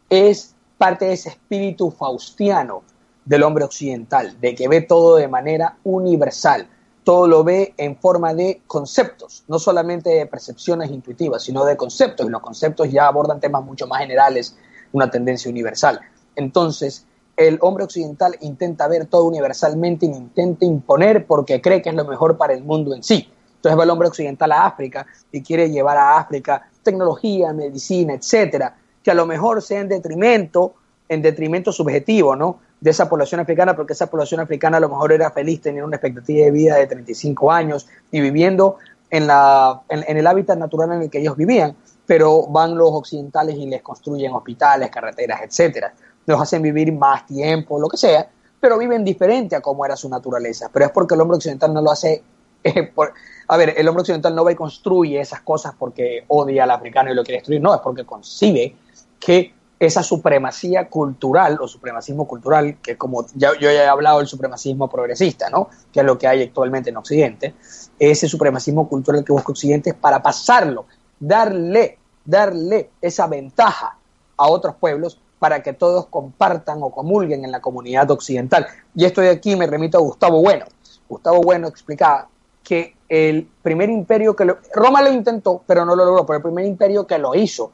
es 0.10 0.56
parte 0.78 1.06
de 1.06 1.14
ese 1.14 1.30
espíritu 1.30 1.92
faustiano 1.92 2.84
del 3.26 3.44
hombre 3.44 3.66
occidental, 3.66 4.40
de 4.40 4.56
que 4.56 4.68
ve 4.68 4.82
todo 4.82 5.18
de 5.18 5.28
manera 5.28 5.78
universal, 5.84 6.68
todo 7.04 7.28
lo 7.28 7.44
ve 7.44 7.74
en 7.78 7.98
forma 7.98 8.34
de 8.34 8.62
conceptos, 8.68 9.44
no 9.48 9.60
solamente 9.60 10.10
de 10.10 10.26
percepciones 10.26 10.92
intuitivas, 10.92 11.44
sino 11.44 11.66
de 11.66 11.76
conceptos, 11.76 12.26
y 12.26 12.30
los 12.30 12.42
conceptos 12.42 12.92
ya 12.92 13.08
abordan 13.08 13.40
temas 13.40 13.64
mucho 13.64 13.88
más 13.88 14.00
generales, 14.00 14.56
una 14.92 15.10
tendencia 15.10 15.50
universal. 15.50 16.00
Entonces, 16.36 17.06
el 17.36 17.60
hombre 17.62 17.84
occidental 17.84 18.36
intenta 18.42 18.88
ver 18.88 19.06
todo 19.06 19.26
universalmente 19.26 20.06
y 20.06 20.10
intenta 20.10 20.66
imponer 20.66 21.26
porque 21.28 21.62
cree 21.62 21.82
que 21.82 21.90
es 21.90 21.96
lo 21.96 22.06
mejor 22.06 22.38
para 22.38 22.54
el 22.54 22.64
mundo 22.64 22.96
en 22.96 23.04
sí. 23.04 23.30
Entonces 23.56 23.78
va 23.78 23.84
el 23.84 23.90
hombre 23.90 24.08
occidental 24.08 24.52
a 24.52 24.66
África 24.66 25.06
y 25.32 25.42
quiere 25.42 25.70
llevar 25.70 25.98
a 25.98 26.18
África 26.18 26.70
tecnología, 26.84 27.54
medicina, 27.54 28.14
etcétera, 28.14 28.76
que 29.08 29.12
a 29.12 29.14
lo 29.14 29.26
mejor 29.26 29.62
sea 29.62 29.80
en 29.80 29.88
detrimento, 29.88 30.74
en 31.08 31.22
detrimento 31.22 31.72
subjetivo, 31.72 32.36
¿no? 32.36 32.60
De 32.82 32.90
esa 32.90 33.08
población 33.08 33.40
africana, 33.40 33.74
porque 33.74 33.94
esa 33.94 34.08
población 34.08 34.42
africana 34.42 34.76
a 34.76 34.80
lo 34.82 34.90
mejor 34.90 35.14
era 35.14 35.32
feliz, 35.32 35.62
tenía 35.62 35.86
una 35.86 35.96
expectativa 35.96 36.44
de 36.44 36.52
vida 36.52 36.76
de 36.76 36.88
35 36.88 37.50
años 37.50 37.88
y 38.12 38.20
viviendo 38.20 38.76
en, 39.10 39.28
la, 39.28 39.82
en, 39.88 40.18
el 40.18 40.28
hábitat 40.28 40.58
natural 40.58 40.92
en 40.92 41.04
el 41.04 41.10
que 41.10 41.20
ellos 41.20 41.38
vivían, 41.38 41.74
pero 42.06 42.48
van 42.48 42.76
los 42.76 42.90
occidentales 42.92 43.56
y 43.56 43.66
les 43.68 43.82
construyen 43.82 44.34
hospitales, 44.34 44.90
carreteras, 44.90 45.40
etcétera. 45.42 45.94
Los 46.26 46.42
hacen 46.42 46.62
vivir 46.62 46.92
más 46.92 47.26
tiempo, 47.26 47.80
lo 47.80 47.88
que 47.88 47.96
sea, 47.96 48.28
pero 48.60 48.78
viven 48.78 49.06
diferente 49.06 49.56
a 49.56 49.62
cómo 49.62 49.86
era 49.86 49.96
su 49.96 50.10
naturaleza. 50.10 50.70
Pero 50.74 50.88
es 50.88 50.92
porque 50.92 51.16
el 51.16 51.22
hombre 51.22 51.38
occidental 51.38 51.74
no 51.74 51.82
lo 51.82 51.92
hace 51.92 52.22
eh, 52.66 52.84
por, 52.84 53.14
a 53.48 53.56
ver, 53.56 53.74
el 53.78 53.88
hombre 53.88 54.02
occidental 54.02 54.36
no 54.36 54.44
va 54.44 54.52
y 54.52 54.56
construye 54.56 55.22
esas 55.22 55.40
cosas 55.40 55.74
porque 55.80 56.26
odia 56.28 56.66
al 56.66 56.72
africano 56.72 57.10
y 57.10 57.16
lo 57.16 57.24
quiere 57.24 57.38
destruir, 57.38 57.62
no, 57.62 57.74
es 57.74 57.80
porque 57.80 58.04
concibe 58.04 58.76
que 59.20 59.54
esa 59.80 60.02
supremacía 60.02 60.90
cultural 60.90 61.60
o 61.62 61.68
supremacismo 61.68 62.28
cultural, 62.28 62.78
que 62.82 62.98
como 62.98 63.28
yo 63.36 63.54
ya 63.60 63.72
he 63.72 63.88
hablado 63.88 64.18
del 64.18 64.28
supremacismo 64.28 64.90
progresista, 64.90 65.50
¿no? 65.50 65.70
que 65.94 66.00
es 66.00 66.06
lo 66.06 66.18
que 66.18 66.28
hay 66.28 66.44
actualmente 66.44 66.90
en 66.90 66.98
Occidente, 66.98 67.54
ese 68.00 68.28
supremacismo 68.28 68.90
cultural 68.90 69.24
que 69.24 69.34
busca 69.34 69.52
Occidente 69.52 69.92
es 69.92 69.96
para 69.96 70.22
pasarlo, 70.22 70.86
darle, 71.20 72.00
darle 72.26 72.90
esa 73.02 73.28
ventaja 73.28 73.98
a 74.36 74.48
otros 74.48 74.76
pueblos 74.76 75.20
para 75.38 75.62
que 75.62 75.74
todos 75.74 76.08
compartan 76.08 76.80
o 76.82 76.90
comulguen 76.90 77.46
en 77.46 77.52
la 77.52 77.62
comunidad 77.62 78.10
occidental. 78.10 78.66
Y 78.96 79.06
esto 79.06 79.22
de 79.22 79.30
aquí 79.30 79.56
me 79.56 79.68
remito 79.68 80.00
a 80.00 80.02
Gustavo 80.02 80.42
Bueno. 80.42 80.66
Gustavo 81.08 81.42
Bueno 81.42 81.68
explicaba 81.68 82.28
que 82.64 82.96
el 83.08 83.48
primer 83.62 83.90
imperio 83.90 84.36
que 84.36 84.44
lo, 84.44 84.58
Roma 84.74 85.02
lo 85.02 85.14
intentó, 85.14 85.62
pero 85.66 85.86
no 85.86 85.96
lo 85.96 86.04
logró, 86.04 86.26
pero 86.26 86.38
el 86.38 86.44
primer 86.44 86.66
imperio 86.66 87.06
que 87.06 87.18
lo 87.18 87.36
hizo 87.36 87.72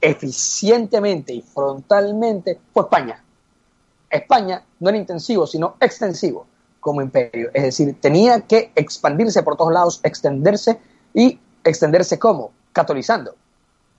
eficientemente 0.00 1.32
y 1.32 1.42
frontalmente 1.42 2.60
fue 2.72 2.82
España. 2.84 3.22
España 4.10 4.62
no 4.80 4.88
era 4.88 4.98
intensivo, 4.98 5.46
sino 5.46 5.76
extensivo 5.80 6.46
como 6.80 7.02
imperio. 7.02 7.50
Es 7.52 7.64
decir, 7.64 8.00
tenía 8.00 8.42
que 8.42 8.70
expandirse 8.74 9.42
por 9.42 9.56
todos 9.56 9.72
lados, 9.72 10.00
extenderse 10.04 10.78
y 11.12 11.38
extenderse 11.64 12.18
como? 12.18 12.52
Catolizando. 12.72 13.34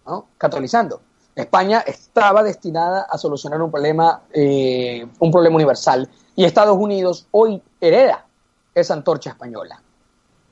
¿no? 0.06 0.28
Catolizando. 0.38 1.02
España 1.36 1.84
estaba 1.86 2.42
destinada 2.42 3.06
a 3.10 3.18
solucionar 3.18 3.62
un 3.62 3.70
problema, 3.70 4.24
eh, 4.34 5.06
un 5.20 5.32
problema 5.32 5.56
universal 5.56 6.10
y 6.36 6.46
Estados 6.46 6.78
Unidos 6.78 7.28
hoy 7.32 7.62
hereda 7.80 8.26
esa 8.74 8.94
antorcha 8.94 9.32
española. 9.32 9.82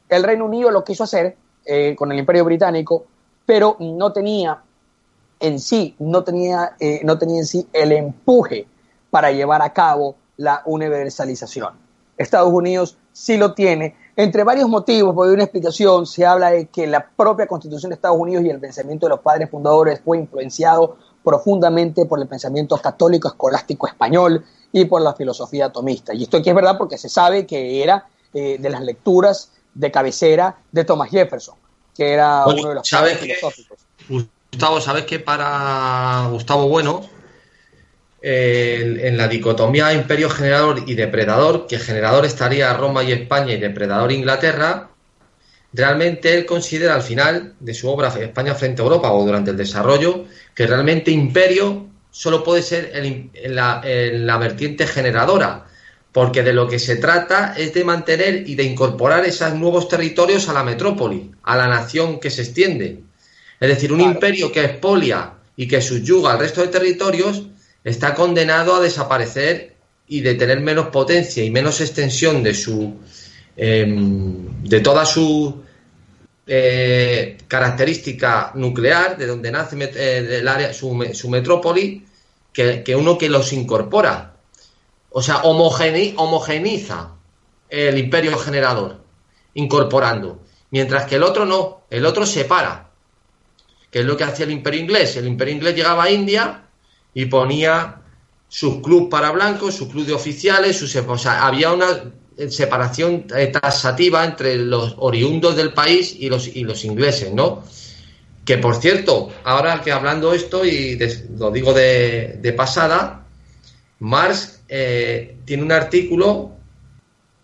El 0.10 0.24
Reino 0.24 0.46
Unido 0.46 0.70
lo 0.70 0.84
quiso 0.84 1.04
hacer 1.04 1.38
eh, 1.66 1.96
con 1.96 2.12
el 2.12 2.20
Imperio 2.20 2.46
Británico, 2.46 3.06
pero 3.46 3.78
no 3.80 4.12
tenía 4.12 4.62
en 5.40 5.60
sí, 5.60 5.96
no 6.00 6.24
tenía, 6.24 6.76
eh, 6.80 7.02
no 7.04 7.18
tenía 7.18 7.40
en 7.40 7.46
sí 7.46 7.68
el 7.74 7.92
empuje 7.92 8.68
para 9.10 9.32
llevar 9.32 9.62
a 9.62 9.74
cabo 9.74 10.16
la 10.38 10.62
universalización. 10.66 11.74
Estados 12.18 12.52
Unidos 12.52 12.98
sí 13.12 13.38
lo 13.38 13.54
tiene, 13.54 13.96
entre 14.18 14.46
varios 14.46 14.70
motivos, 14.70 15.14
por 15.14 15.28
una 15.28 15.44
explicación, 15.44 16.06
se 16.06 16.26
habla 16.26 16.52
de 16.52 16.68
que 16.68 16.88
la 16.88 17.06
propia 17.06 17.48
Constitución 17.48 17.90
de 17.90 17.96
Estados 17.96 18.18
Unidos 18.18 18.46
y 18.46 18.50
el 18.50 18.62
pensamiento 18.62 19.08
de 19.08 19.10
los 19.10 19.20
padres 19.20 19.50
fundadores 19.50 20.00
fue 20.00 20.18
influenciado 20.18 20.98
profundamente 21.22 22.06
por 22.06 22.22
el 22.22 22.28
pensamiento 22.28 22.78
católico 22.78 23.28
escolástico 23.28 23.88
español 23.88 24.46
y 24.72 24.86
por 24.86 25.02
la 25.02 25.14
filosofía 25.14 25.66
atomista. 25.66 26.14
Y 26.14 26.24
esto 26.24 26.38
aquí 26.38 26.50
es 26.50 26.56
verdad 26.56 26.78
porque 26.78 26.98
se 26.98 27.10
sabe 27.10 27.46
que 27.46 27.84
era 27.84 28.06
eh, 28.34 28.58
de 28.58 28.70
las 28.70 28.82
lecturas 28.82 29.52
de 29.74 29.92
cabecera 29.92 30.56
de 30.72 30.86
Thomas 30.86 31.10
Jefferson, 31.10 31.56
que 31.94 32.14
era 32.14 32.46
uno 32.46 32.70
de 32.70 32.76
los 32.76 32.88
¿sabes 32.88 33.18
padres 33.18 33.38
filosóficos. 33.38 33.80
Gustavo, 34.56 34.80
¿sabes 34.80 35.04
que 35.04 35.20
para 35.20 36.28
Gustavo 36.32 36.70
Bueno, 36.70 37.10
en 38.22 39.18
la 39.18 39.28
dicotomía 39.28 39.94
imperio 39.94 40.30
generador 40.30 40.84
y 40.88 40.96
depredador, 40.96 41.68
que 41.68 41.78
generador 41.78 42.26
estaría 42.26 42.74
Roma 42.74 43.04
y 43.04 43.12
España 43.12 43.54
y 43.54 43.60
depredador 43.60 44.12
Inglaterra, 44.12 44.90
realmente 45.74 46.34
él 46.36 46.46
considera 46.46 46.96
al 46.96 47.02
final 47.04 47.56
de 47.60 47.74
su 47.74 47.90
obra 47.90 48.10
España 48.10 48.56
frente 48.56 48.82
a 48.82 48.86
Europa 48.86 49.12
o 49.12 49.26
durante 49.26 49.52
el 49.52 49.58
desarrollo 49.58 50.26
que 50.56 50.68
realmente 50.68 51.12
imperio 51.12 51.88
solo 52.12 52.44
puede 52.44 52.62
ser 52.64 52.92
el- 52.94 53.32
la, 53.54 53.82
la 53.84 54.38
vertiente 54.38 54.88
generadora, 54.88 55.66
porque 56.14 56.44
de 56.44 56.54
lo 56.54 56.68
que 56.68 56.80
se 56.80 56.96
trata 56.98 57.54
es 57.58 57.74
de 57.74 57.84
mantener 57.84 58.48
y 58.50 58.56
de 58.56 58.64
incorporar 58.64 59.26
esos 59.26 59.54
nuevos 59.56 59.88
territorios 59.90 60.50
a 60.50 60.54
la 60.54 60.64
metrópoli, 60.64 61.32
a 61.44 61.58
la 61.58 61.68
nación 61.68 62.20
que 62.20 62.30
se 62.32 62.44
extiende. 62.44 63.04
Es 63.60 63.70
decir, 63.70 63.92
un 63.92 64.00
Claro. 64.00 64.14
imperio 64.14 64.52
que 64.52 64.64
expolia 64.64 65.34
y 65.56 65.68
que 65.68 65.82
subyuga 65.82 66.34
al 66.34 66.40
resto 66.40 66.62
de 66.62 66.68
territorios 66.68 67.44
está 67.84 68.14
condenado 68.14 68.76
a 68.76 68.82
desaparecer 68.82 69.76
y 70.08 70.22
de 70.22 70.36
tener 70.36 70.60
menos 70.60 70.88
potencia 70.88 71.44
y 71.44 71.50
menos 71.50 71.82
extensión 71.82 72.44
de 72.44 72.54
su 72.54 72.96
em, 73.58 74.64
de 74.64 74.82
toda 74.82 75.06
su 75.06 75.64
eh, 76.48 77.38
característica 77.48 78.52
nuclear, 78.56 79.18
de 79.18 79.26
donde 79.28 79.52
nace 79.52 79.78
eh, 79.82 80.22
del 80.22 80.48
área, 80.48 80.74
su, 80.74 80.94
metrópoli, 81.30 82.06
que, 82.54 82.96
uno 82.96 83.18
que 83.18 83.30
los 83.30 83.52
incorpora. 83.54 84.36
O 85.10 85.22
sea, 85.22 85.38
homogeniza 85.44 87.16
el 87.70 87.98
imperio 87.98 88.38
generador, 88.38 89.02
incorporando. 89.56 90.42
Mientras 90.72 91.06
que 91.06 91.16
el 91.16 91.24
otro 91.24 91.46
no, 91.46 91.82
el 91.90 92.06
otro 92.06 92.26
separa, 92.26 92.85
que 93.96 94.02
es 94.02 94.06
lo 94.06 94.18
que 94.18 94.26
hacía 94.26 94.46
el 94.46 94.52
imperio 94.52 94.82
inglés. 94.82 95.16
El 95.16 95.26
imperio 95.26 95.54
inglés 95.54 95.74
llegaba 95.74 96.04
a 96.04 96.12
India 96.12 96.64
y 97.14 97.28
ponía 97.28 98.02
sus 98.50 98.82
clubes 98.82 99.08
para 99.10 99.32
blancos, 99.32 99.74
su 99.74 99.88
club 99.88 100.06
de 100.06 100.12
oficiales, 100.12 100.78
sus, 100.78 100.94
o 100.98 101.18
sea, 101.18 101.48
había 101.48 101.72
una 101.72 102.12
separación 102.50 103.26
taxativa 103.26 104.26
entre 104.26 104.58
los 104.58 104.96
oriundos 104.98 105.56
del 105.56 105.72
país 105.72 106.14
y 106.20 106.28
los, 106.28 106.46
y 106.46 106.66
los 106.66 106.84
ingleses, 106.84 107.32
¿no? 107.32 107.64
Que 108.44 108.58
por 108.58 108.76
cierto, 108.76 109.32
ahora 109.46 109.82
que 109.82 109.94
hablando 109.94 110.34
esto, 110.34 110.66
y 110.66 111.00
lo 111.38 111.50
digo 111.52 111.74
de, 111.74 112.54
pasada, 112.58 113.26
Marx 114.00 114.60
eh, 114.68 115.38
tiene 115.46 115.64
un 115.64 115.72
artículo 115.72 116.52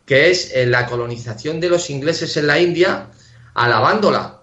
que 0.05 0.31
es 0.31 0.51
eh, 0.53 0.65
la 0.65 0.85
colonización 0.85 1.61
de 1.61 1.69
los 1.69 1.89
ingleses 1.89 2.35
en 2.35 2.47
la 2.47 2.59
India, 2.59 3.07
alabándola. 3.53 4.40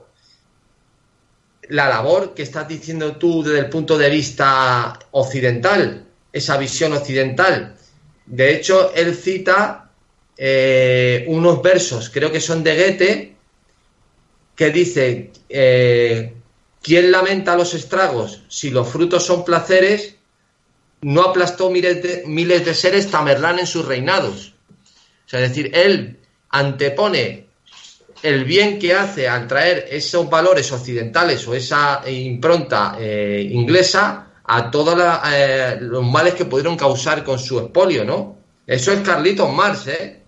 La 1.68 1.88
labor 1.88 2.34
que 2.34 2.42
estás 2.42 2.66
diciendo 2.66 3.16
tú 3.16 3.42
desde 3.42 3.58
el 3.60 3.68
punto 3.68 3.98
de 3.98 4.08
vista 4.08 4.98
occidental, 5.10 6.06
esa 6.32 6.56
visión 6.56 6.92
occidental. 6.92 7.76
De 8.26 8.54
hecho, 8.54 8.92
él 8.94 9.14
cita 9.14 9.90
eh, 10.37 11.25
unos 11.28 11.60
versos, 11.62 12.10
creo 12.10 12.30
que 12.30 12.40
son 12.40 12.62
de 12.62 12.76
Goethe, 12.76 13.37
que 14.54 14.70
dice, 14.70 15.32
eh, 15.48 16.32
¿quién 16.82 17.10
lamenta 17.10 17.56
los 17.56 17.75
estragos 17.75 18.42
si 18.48 18.70
los 18.70 18.88
frutos 18.88 19.25
son 19.25 19.44
placeres? 19.44 20.16
No 21.00 21.22
aplastó 21.22 21.70
miles 21.70 22.02
de, 22.02 22.22
miles 22.26 22.64
de 22.64 22.75
seres 22.75 23.10
Tamerlán 23.10 23.58
en 23.58 23.66
sus 23.66 23.84
reinados. 23.84 24.54
O 25.26 25.28
sea, 25.28 25.40
es 25.40 25.50
decir, 25.50 25.70
él 25.75 26.18
antepone 26.50 27.48
el 28.22 28.44
bien 28.44 28.78
que 28.78 28.94
hace 28.94 29.28
al 29.28 29.46
traer 29.46 29.87
esos 29.90 30.28
valores 30.28 30.70
occidentales 30.72 31.46
o 31.46 31.54
esa 31.54 32.02
impronta 32.08 32.96
eh, 32.98 33.46
inglesa 33.50 34.26
a 34.44 34.70
todos 34.70 34.96
los 35.80 36.04
males 36.06 36.34
que 36.34 36.46
pudieron 36.46 36.76
causar 36.76 37.22
con 37.22 37.38
su 37.38 37.58
expolio, 37.58 38.04
¿no? 38.04 38.37
Eso 38.66 38.92
es 38.92 39.00
Carlitos 39.00 39.52
Marx, 39.52 39.87
¿eh? 39.88 40.22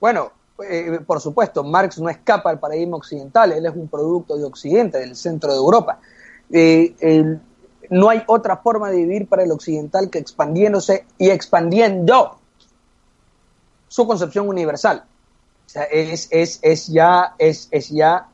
Bueno, 0.00 0.32
eh, 0.68 0.98
por 1.06 1.20
supuesto, 1.20 1.62
Marx 1.62 1.98
no 1.98 2.08
escapa 2.08 2.50
al 2.50 2.58
paradigma 2.58 2.96
occidental, 2.96 3.52
él 3.52 3.64
es 3.64 3.74
un 3.74 3.88
producto 3.88 4.36
de 4.36 4.44
Occidente, 4.44 4.98
del 4.98 5.14
centro 5.14 5.52
de 5.52 5.58
Europa. 5.58 6.00
Eh, 6.52 7.38
no 7.90 8.10
hay 8.10 8.22
otra 8.26 8.56
forma 8.56 8.90
de 8.90 8.98
vivir 8.98 9.28
para 9.28 9.42
el 9.44 9.52
occidental 9.52 10.10
que 10.10 10.18
expandiéndose 10.18 11.06
y 11.18 11.30
expandiendo 11.30 12.38
su 13.88 14.06
concepción 14.06 14.48
universal. 14.48 15.04
Es, 15.74 16.28
es, 16.30 16.58
es 16.62 16.88
ya, 16.88 17.34
es, 17.38 17.68
es 17.70 17.90
ya, 17.90 18.26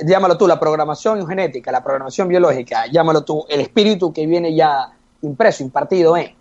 llámalo 0.00 0.38
tú, 0.38 0.46
la 0.46 0.60
programación 0.60 1.26
genética, 1.26 1.72
la 1.72 1.82
programación 1.82 2.28
biológica, 2.28 2.86
llámalo 2.86 3.24
tú, 3.24 3.44
el 3.48 3.60
espíritu 3.60 4.12
que 4.12 4.26
viene 4.26 4.54
ya 4.54 4.92
impreso, 5.22 5.62
impartido 5.62 6.16
en. 6.16 6.34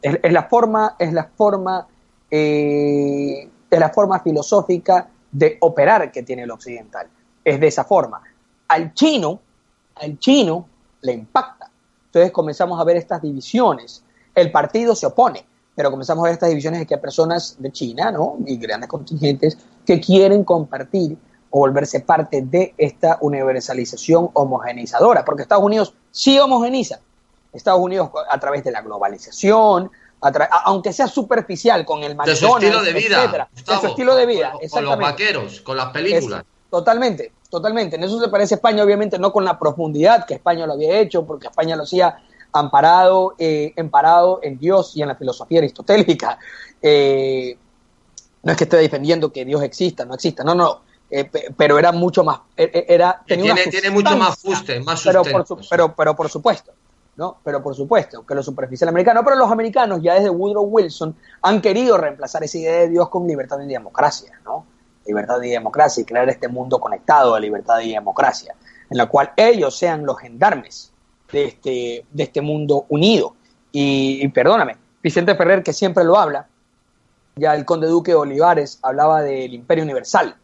Es, 0.00 0.32
la 0.32 0.44
forma, 0.44 0.96
es 0.98 1.12
la 1.12 1.24
forma 1.24 1.86
eh, 2.30 3.48
de 3.70 3.80
la 3.80 3.90
forma 3.90 4.20
filosófica 4.20 5.08
de 5.30 5.58
operar 5.60 6.12
que 6.12 6.22
tiene 6.22 6.44
el 6.44 6.50
occidental. 6.50 7.08
Es 7.44 7.58
de 7.58 7.66
esa 7.66 7.84
forma. 7.84 8.22
Al 8.68 8.94
chino, 8.94 9.40
al 9.96 10.18
chino 10.18 10.68
le 11.02 11.12
impacta. 11.12 11.68
Entonces 12.06 12.30
comenzamos 12.30 12.80
a 12.80 12.84
ver 12.84 12.96
estas 12.96 13.20
divisiones. 13.20 14.04
El 14.34 14.52
partido 14.52 14.94
se 14.94 15.06
opone, 15.06 15.44
pero 15.74 15.90
comenzamos 15.90 16.22
a 16.22 16.26
ver 16.26 16.34
estas 16.34 16.48
divisiones 16.50 16.80
de 16.80 16.86
que 16.86 16.94
hay 16.94 17.00
personas 17.00 17.56
de 17.58 17.72
China, 17.72 18.10
¿no? 18.10 18.36
Y 18.46 18.56
grandes 18.56 18.88
contingentes 18.88 19.58
que 19.84 20.00
quieren 20.00 20.44
compartir 20.44 21.16
o 21.50 21.60
volverse 21.60 22.00
parte 22.00 22.42
de 22.42 22.74
esta 22.78 23.18
universalización 23.20 24.30
homogeneizadora, 24.32 25.24
porque 25.24 25.42
Estados 25.42 25.64
Unidos 25.64 25.94
sí 26.10 26.38
homogeniza. 26.38 27.00
Estados 27.52 27.80
Unidos 27.80 28.10
a 28.28 28.40
través 28.40 28.64
de 28.64 28.72
la 28.72 28.82
globalización, 28.82 29.90
aunque 30.64 30.92
sea 30.92 31.06
superficial 31.06 31.84
con 31.84 32.02
el 32.02 32.16
McDonald's, 32.16 32.40
de 32.40 32.46
su 32.46 32.54
estilo 32.56 32.82
de 32.82 32.92
vida, 32.92 33.48
de 33.52 33.78
su 33.78 33.86
estilo 33.86 34.16
de 34.16 34.26
vida, 34.26 34.52
con, 34.52 34.68
con 34.68 34.84
los 34.84 34.98
vaqueros, 34.98 35.60
con 35.60 35.76
las 35.76 35.86
películas. 35.92 36.44
totalmente, 36.70 37.32
totalmente. 37.50 37.96
En 37.96 38.04
eso 38.04 38.20
se 38.20 38.28
parece 38.28 38.54
España, 38.56 38.82
obviamente 38.82 39.18
no 39.18 39.32
con 39.32 39.44
la 39.44 39.58
profundidad 39.58 40.26
que 40.26 40.34
España 40.34 40.66
lo 40.66 40.72
había 40.72 40.98
hecho, 40.98 41.24
porque 41.24 41.48
España 41.48 41.76
lo 41.76 41.84
hacía 41.84 42.16
amparado, 42.54 43.34
eh, 43.38 43.72
emparado 43.76 44.40
en 44.42 44.58
Dios 44.58 44.96
y 44.96 45.02
en 45.02 45.08
la 45.08 45.16
filosofía 45.16 45.58
aristotélica. 45.58 46.38
Eh, 46.80 47.58
no 48.42 48.52
es 48.52 48.58
que 48.58 48.64
esté 48.64 48.76
defendiendo 48.76 49.32
que 49.32 49.44
Dios 49.44 49.62
exista, 49.62 50.04
no 50.04 50.14
exista, 50.14 50.44
no, 50.44 50.54
no, 50.54 50.82
eh, 51.10 51.30
pero 51.56 51.78
era 51.78 51.92
mucho 51.92 52.22
más, 52.22 52.40
e, 52.56 52.64
e, 52.64 52.86
era, 52.88 53.22
tenía 53.26 53.54
tiene, 53.54 53.90
mucho 53.90 54.16
más 54.16 54.38
fuste, 54.38 54.80
más 54.80 55.02
pero 55.02 55.22
pero, 55.70 55.94
pero 55.94 56.14
por 56.14 56.28
supuesto, 56.28 56.72
¿no? 57.16 57.38
Pero 57.42 57.62
por 57.62 57.74
supuesto 57.74 58.24
que 58.26 58.34
lo 58.34 58.42
superficial 58.42 58.88
americano, 58.88 59.22
pero 59.24 59.36
los 59.36 59.50
americanos 59.50 60.00
ya 60.02 60.14
desde 60.14 60.30
Woodrow 60.30 60.64
Wilson 60.64 61.16
han 61.42 61.60
querido 61.60 61.96
reemplazar 61.96 62.44
esa 62.44 62.58
idea 62.58 62.80
de 62.80 62.88
Dios 62.90 63.08
con 63.08 63.26
libertad 63.26 63.58
y 63.60 63.66
democracia, 63.66 64.38
¿no? 64.44 64.66
Libertad 65.06 65.40
y 65.42 65.50
democracia 65.50 66.02
y 66.02 66.04
crear 66.04 66.28
este 66.28 66.48
mundo 66.48 66.78
conectado 66.78 67.34
de 67.34 67.40
libertad 67.40 67.80
y 67.80 67.92
democracia, 67.92 68.54
en 68.90 68.98
la 68.98 69.06
cual 69.06 69.32
ellos 69.36 69.76
sean 69.76 70.04
los 70.04 70.18
gendarmes 70.18 70.93
de 71.34 71.44
este, 71.46 72.06
de 72.12 72.22
este 72.22 72.40
mundo 72.40 72.86
unido. 72.88 73.34
Y, 73.72 74.26
perdóname, 74.28 74.76
Vicente 75.02 75.34
Ferrer, 75.34 75.64
que 75.64 75.72
siempre 75.72 76.04
lo 76.04 76.16
habla, 76.16 76.46
ya 77.34 77.54
el 77.56 77.64
conde 77.64 77.88
duque 77.88 78.14
Olivares 78.14 78.78
hablaba 78.82 79.22
del 79.22 79.52
imperio 79.52 79.82
universal, 79.82 80.36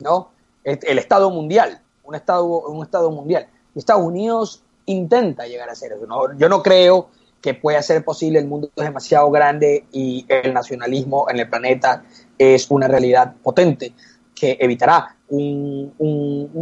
¿no? 0.00 0.30
El, 0.64 0.98
Estado 0.98 1.30
mundial, 1.30 1.80
un 2.02 2.16
Estado, 2.16 2.44
un 2.44 2.84
Estado 2.84 3.10
mundial. 3.12 3.46
Estados 3.76 4.02
Unidos 4.02 4.62
intenta 4.86 5.46
llegar 5.46 5.70
a 5.70 5.76
ser 5.76 5.92
eso. 5.92 6.06
Yo 6.36 6.48
no 6.48 6.62
creo 6.62 7.08
que 7.40 7.54
pueda 7.54 7.80
ser 7.82 8.04
posible, 8.04 8.40
el 8.40 8.48
mundo 8.48 8.70
es 8.74 8.84
demasiado 8.84 9.30
grande 9.30 9.84
y 9.92 10.26
el 10.28 10.52
nacionalismo 10.52 11.30
en 11.30 11.38
el 11.38 11.48
planeta 11.48 12.02
es 12.36 12.68
una 12.70 12.88
realidad 12.88 13.34
potente 13.44 13.94
que 14.34 14.56
evitará 14.58 15.16
un, 15.28 15.94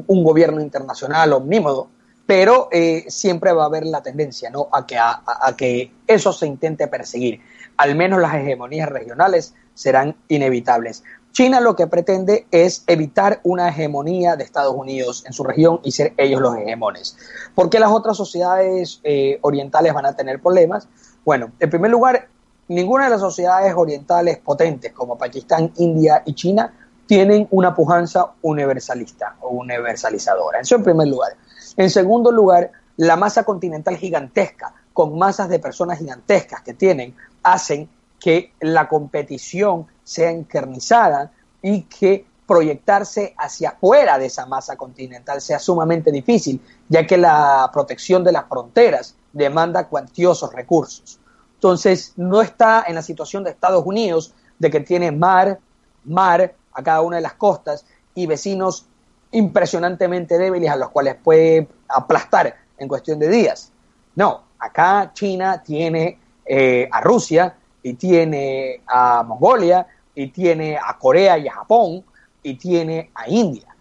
gobierno 0.06 0.60
internacional 0.60 1.32
omnímodo, 1.32 1.88
pero 2.26 2.68
eh, 2.72 3.04
siempre 3.08 3.52
va 3.52 3.64
a 3.64 3.66
haber 3.66 3.84
la 3.86 4.02
tendencia 4.02 4.50
¿no? 4.50 4.68
a, 4.72 4.86
que, 4.86 4.96
a, 4.96 5.22
que 5.56 5.92
eso 6.06 6.32
se 6.32 6.46
intente 6.46 6.88
perseguir. 6.88 7.40
Al 7.76 7.94
menos 7.96 8.20
las 8.20 8.34
hegemonías 8.34 8.88
regionales 8.88 9.54
serán 9.74 10.16
inevitables. 10.28 11.02
China 11.32 11.60
lo 11.60 11.74
que 11.74 11.88
pretende 11.88 12.46
es 12.52 12.84
evitar 12.86 13.40
una 13.42 13.68
hegemonía 13.68 14.36
de 14.36 14.44
Estados 14.44 14.74
Unidos 14.74 15.24
en 15.26 15.32
su 15.32 15.42
región 15.42 15.80
y 15.82 15.90
ser 15.90 16.14
ellos 16.16 16.40
los 16.40 16.56
hegemones. 16.56 17.16
¿Por 17.56 17.68
qué 17.70 17.80
las 17.80 17.90
otras 17.90 18.16
sociedades 18.16 19.00
eh, 19.02 19.38
orientales 19.42 19.92
van 19.92 20.06
a 20.06 20.14
tener 20.14 20.40
problemas? 20.40 20.88
Bueno, 21.24 21.50
en 21.58 21.70
primer 21.70 21.90
lugar, 21.90 22.28
ninguna 22.68 23.04
de 23.04 23.10
las 23.10 23.20
sociedades 23.20 23.74
orientales 23.76 24.38
potentes 24.38 24.92
como 24.92 25.18
Pakistán, 25.18 25.72
India 25.76 26.22
y 26.24 26.34
China 26.34 26.72
tienen 27.06 27.48
una 27.50 27.74
pujanza 27.74 28.32
universalista 28.42 29.36
o 29.40 29.48
universalizadora. 29.48 30.60
Eso 30.60 30.76
en 30.76 30.84
primer 30.84 31.08
lugar. 31.08 31.32
En 31.76 31.90
segundo 31.90 32.30
lugar, 32.30 32.70
la 32.96 33.16
masa 33.16 33.44
continental 33.44 33.96
gigantesca, 33.96 34.74
con 34.92 35.18
masas 35.18 35.48
de 35.48 35.58
personas 35.58 35.98
gigantescas 35.98 36.62
que 36.62 36.74
tienen, 36.74 37.14
hacen 37.42 37.88
que 38.20 38.52
la 38.60 38.88
competición 38.88 39.86
sea 40.04 40.30
encarnizada 40.30 41.32
y 41.60 41.82
que 41.82 42.24
proyectarse 42.46 43.34
hacia 43.36 43.70
afuera 43.70 44.18
de 44.18 44.26
esa 44.26 44.46
masa 44.46 44.76
continental 44.76 45.40
sea 45.40 45.58
sumamente 45.58 46.12
difícil, 46.12 46.60
ya 46.88 47.06
que 47.06 47.16
la 47.16 47.68
protección 47.72 48.22
de 48.22 48.32
las 48.32 48.46
fronteras 48.46 49.16
demanda 49.32 49.88
cuantiosos 49.88 50.52
recursos. 50.52 51.18
Entonces, 51.54 52.12
no 52.16 52.42
está 52.42 52.84
en 52.86 52.94
la 52.94 53.02
situación 53.02 53.44
de 53.44 53.50
Estados 53.50 53.84
Unidos 53.86 54.34
de 54.58 54.70
que 54.70 54.80
tiene 54.80 55.10
mar, 55.10 55.58
mar 56.04 56.54
a 56.72 56.82
cada 56.82 57.00
una 57.00 57.16
de 57.16 57.22
las 57.22 57.34
costas 57.34 57.86
y 58.14 58.26
vecinos 58.26 58.86
impresionantemente 59.34 60.38
débiles 60.38 60.70
a 60.70 60.76
los 60.76 60.90
cuales 60.90 61.16
puede 61.22 61.68
aplastar 61.88 62.54
en 62.78 62.88
cuestión 62.88 63.18
de 63.18 63.28
días. 63.28 63.72
No, 64.14 64.44
acá 64.58 65.10
China 65.12 65.62
tiene 65.62 66.18
eh, 66.46 66.88
a 66.90 67.00
Rusia 67.00 67.56
y 67.82 67.94
tiene 67.94 68.82
a 68.86 69.22
Mongolia 69.24 69.86
y 70.14 70.28
tiene 70.28 70.76
a 70.76 70.96
Corea 70.98 71.36
y 71.38 71.48
a 71.48 71.52
Japón 71.52 72.04
y 72.42 72.54
tiene 72.54 73.10
a 73.14 73.28
India. 73.28 73.74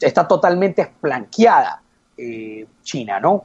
está 0.00 0.26
totalmente 0.26 0.80
esplanqueada 0.82 1.82
eh, 2.16 2.66
China, 2.82 3.20
¿no? 3.20 3.44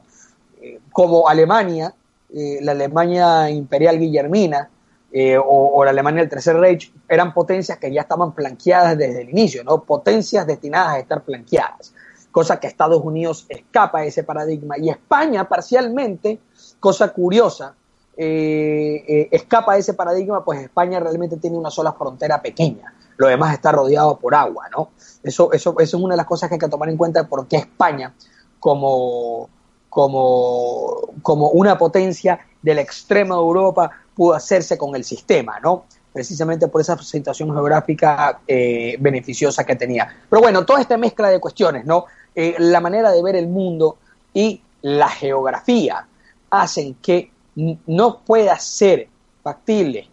Eh, 0.62 0.80
como 0.90 1.28
Alemania, 1.28 1.94
la 2.30 2.72
Alemania 2.72 3.50
imperial 3.50 3.98
guillermina, 3.98 4.70
eh, 5.14 5.38
o, 5.38 5.84
la 5.84 5.90
Alemania 5.90 6.22
del 6.22 6.30
Tercer 6.30 6.56
Reich, 6.56 6.90
eran 7.06 7.34
potencias 7.34 7.76
que 7.76 7.92
ya 7.92 8.00
estaban 8.00 8.32
flanqueadas 8.32 8.96
desde 8.96 9.20
el 9.20 9.28
inicio, 9.28 9.62
¿no? 9.62 9.82
Potencias 9.84 10.46
destinadas 10.46 10.94
a 10.94 10.98
estar 11.00 11.22
flanqueadas, 11.22 11.92
cosa 12.30 12.58
que 12.58 12.66
Estados 12.66 13.02
Unidos 13.04 13.44
escapa 13.50 14.00
de 14.00 14.08
ese 14.08 14.24
paradigma 14.24 14.78
y 14.78 14.88
España 14.88 15.46
parcialmente, 15.46 16.40
cosa 16.80 17.12
curiosa, 17.12 17.74
eh, 18.16 19.04
eh, 19.06 19.28
escapa 19.32 19.74
de 19.74 19.80
ese 19.80 19.92
paradigma, 19.92 20.42
pues 20.42 20.60
España 20.60 20.98
realmente 20.98 21.36
tiene 21.36 21.58
una 21.58 21.70
sola 21.70 21.92
frontera 21.92 22.40
pequeña, 22.40 22.94
lo 23.18 23.26
demás 23.26 23.52
está 23.52 23.70
rodeado 23.70 24.18
por 24.18 24.34
agua, 24.34 24.70
¿no? 24.70 24.92
Eso, 25.22 25.52
eso, 25.52 25.74
eso 25.78 25.96
es 25.96 26.02
una 26.02 26.14
de 26.14 26.18
las 26.18 26.26
cosas 26.26 26.48
que 26.48 26.54
hay 26.54 26.58
que 26.58 26.68
tomar 26.68 26.88
en 26.88 26.96
cuenta 26.96 27.28
porque 27.28 27.56
España, 27.56 28.14
como, 28.58 29.50
como, 29.90 31.10
como 31.20 31.50
una 31.50 31.76
potencia 31.76 32.40
de 32.62 32.74
la 32.74 32.80
extrema 32.80 33.34
Europa, 33.34 33.90
pudo 34.14 34.34
hacerse 34.34 34.76
con 34.78 34.94
el 34.94 35.04
sistema, 35.04 35.58
¿no? 35.60 35.84
Precisamente 36.12 36.68
por 36.68 36.80
esa 36.80 36.96
situación 36.98 37.52
geográfica 37.52 38.40
eh, 38.46 38.96
beneficiosa 39.00 39.64
que 39.64 39.76
tenía. 39.76 40.14
Pero 40.28 40.42
bueno, 40.42 40.64
toda 40.64 40.80
esta 40.80 40.96
mezcla 40.96 41.28
de 41.28 41.40
cuestiones, 41.40 41.84
¿no? 41.86 42.04
Eh, 42.34 42.56
la 42.58 42.80
manera 42.80 43.10
de 43.12 43.22
ver 43.22 43.36
el 43.36 43.48
mundo 43.48 43.98
y 44.34 44.60
la 44.82 45.08
geografía 45.08 46.06
hacen 46.50 46.94
que 46.94 47.30
no 47.54 48.20
pueda 48.24 48.58
ser 48.58 49.08
factible 49.42 50.08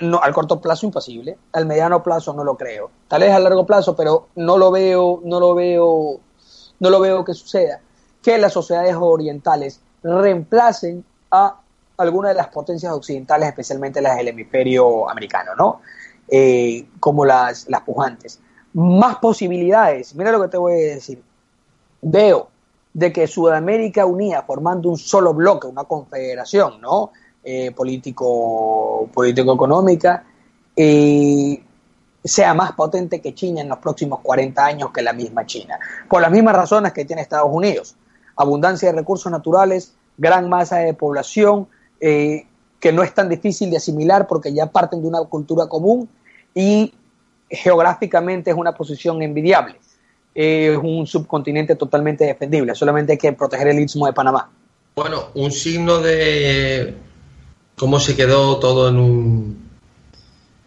no, 0.00 0.20
al 0.22 0.34
corto 0.34 0.60
plazo 0.60 0.86
imposible, 0.86 1.38
al 1.52 1.66
mediano 1.66 2.02
plazo 2.02 2.32
no 2.32 2.44
lo 2.44 2.56
creo, 2.56 2.90
tal 3.06 3.22
vez 3.22 3.32
a 3.32 3.38
largo 3.38 3.64
plazo, 3.64 3.94
pero 3.94 4.28
no 4.36 4.58
lo 4.58 4.70
veo, 4.70 5.20
no 5.24 5.38
lo 5.40 5.54
veo, 5.54 6.20
no 6.80 6.90
lo 6.90 7.00
veo 7.00 7.24
que 7.24 7.34
suceda, 7.34 7.80
que 8.22 8.38
las 8.38 8.52
sociedades 8.52 8.96
orientales 8.98 9.80
reemplacen 10.02 11.04
a 11.30 11.60
algunas 11.98 12.30
de 12.30 12.36
las 12.36 12.48
potencias 12.48 12.92
occidentales, 12.92 13.48
especialmente 13.48 14.00
las 14.00 14.16
del 14.16 14.28
hemisferio 14.28 15.10
americano, 15.10 15.52
¿no? 15.56 15.80
Eh, 16.28 16.86
como 17.00 17.24
las, 17.24 17.68
las 17.68 17.82
pujantes. 17.82 18.40
Más 18.72 19.16
posibilidades, 19.16 20.14
mira 20.14 20.30
lo 20.30 20.40
que 20.42 20.48
te 20.48 20.56
voy 20.56 20.72
a 20.72 20.94
decir. 20.94 21.22
Veo 22.00 22.48
de 22.94 23.12
que 23.12 23.26
Sudamérica 23.26 24.06
unida, 24.06 24.42
formando 24.42 24.88
un 24.88 24.96
solo 24.96 25.34
bloque, 25.34 25.66
una 25.66 25.84
confederación, 25.84 26.80
¿no? 26.80 27.10
Eh, 27.42 27.72
político, 27.72 29.08
político-económica, 29.12 30.24
eh, 30.76 31.62
sea 32.22 32.54
más 32.54 32.72
potente 32.72 33.20
que 33.20 33.34
China 33.34 33.62
en 33.62 33.68
los 33.68 33.78
próximos 33.78 34.20
40 34.20 34.64
años 34.64 34.90
que 34.92 35.02
la 35.02 35.12
misma 35.12 35.46
China. 35.46 35.78
Por 36.08 36.22
las 36.22 36.30
mismas 36.30 36.54
razones 36.54 36.92
que 36.92 37.04
tiene 37.04 37.22
Estados 37.22 37.50
Unidos. 37.50 37.96
Abundancia 38.36 38.92
de 38.92 38.98
recursos 38.98 39.32
naturales, 39.32 39.94
gran 40.16 40.48
masa 40.48 40.78
de 40.78 40.94
población, 40.94 41.68
eh, 42.00 42.46
que 42.80 42.92
no 42.92 43.02
es 43.02 43.12
tan 43.14 43.28
difícil 43.28 43.70
de 43.70 43.76
asimilar 43.76 44.26
porque 44.26 44.52
ya 44.52 44.66
parten 44.66 45.02
de 45.02 45.08
una 45.08 45.20
cultura 45.24 45.66
común 45.66 46.08
y 46.54 46.92
geográficamente 47.50 48.50
es 48.50 48.56
una 48.56 48.72
posición 48.72 49.22
envidiable. 49.22 49.76
es 50.34 50.76
un 50.76 51.06
subcontinente 51.06 51.74
totalmente 51.74 52.24
defendible, 52.24 52.74
solamente 52.74 53.12
hay 53.12 53.18
que 53.18 53.32
proteger 53.32 53.68
el 53.68 53.80
istmo 53.80 54.06
de 54.06 54.12
Panamá. 54.12 54.50
Bueno, 54.94 55.28
un 55.34 55.50
signo 55.50 55.98
de 55.98 56.94
cómo 57.76 57.98
se 58.00 58.14
quedó 58.14 58.58
todo 58.58 58.88
en 58.88 58.98
un, 58.98 59.68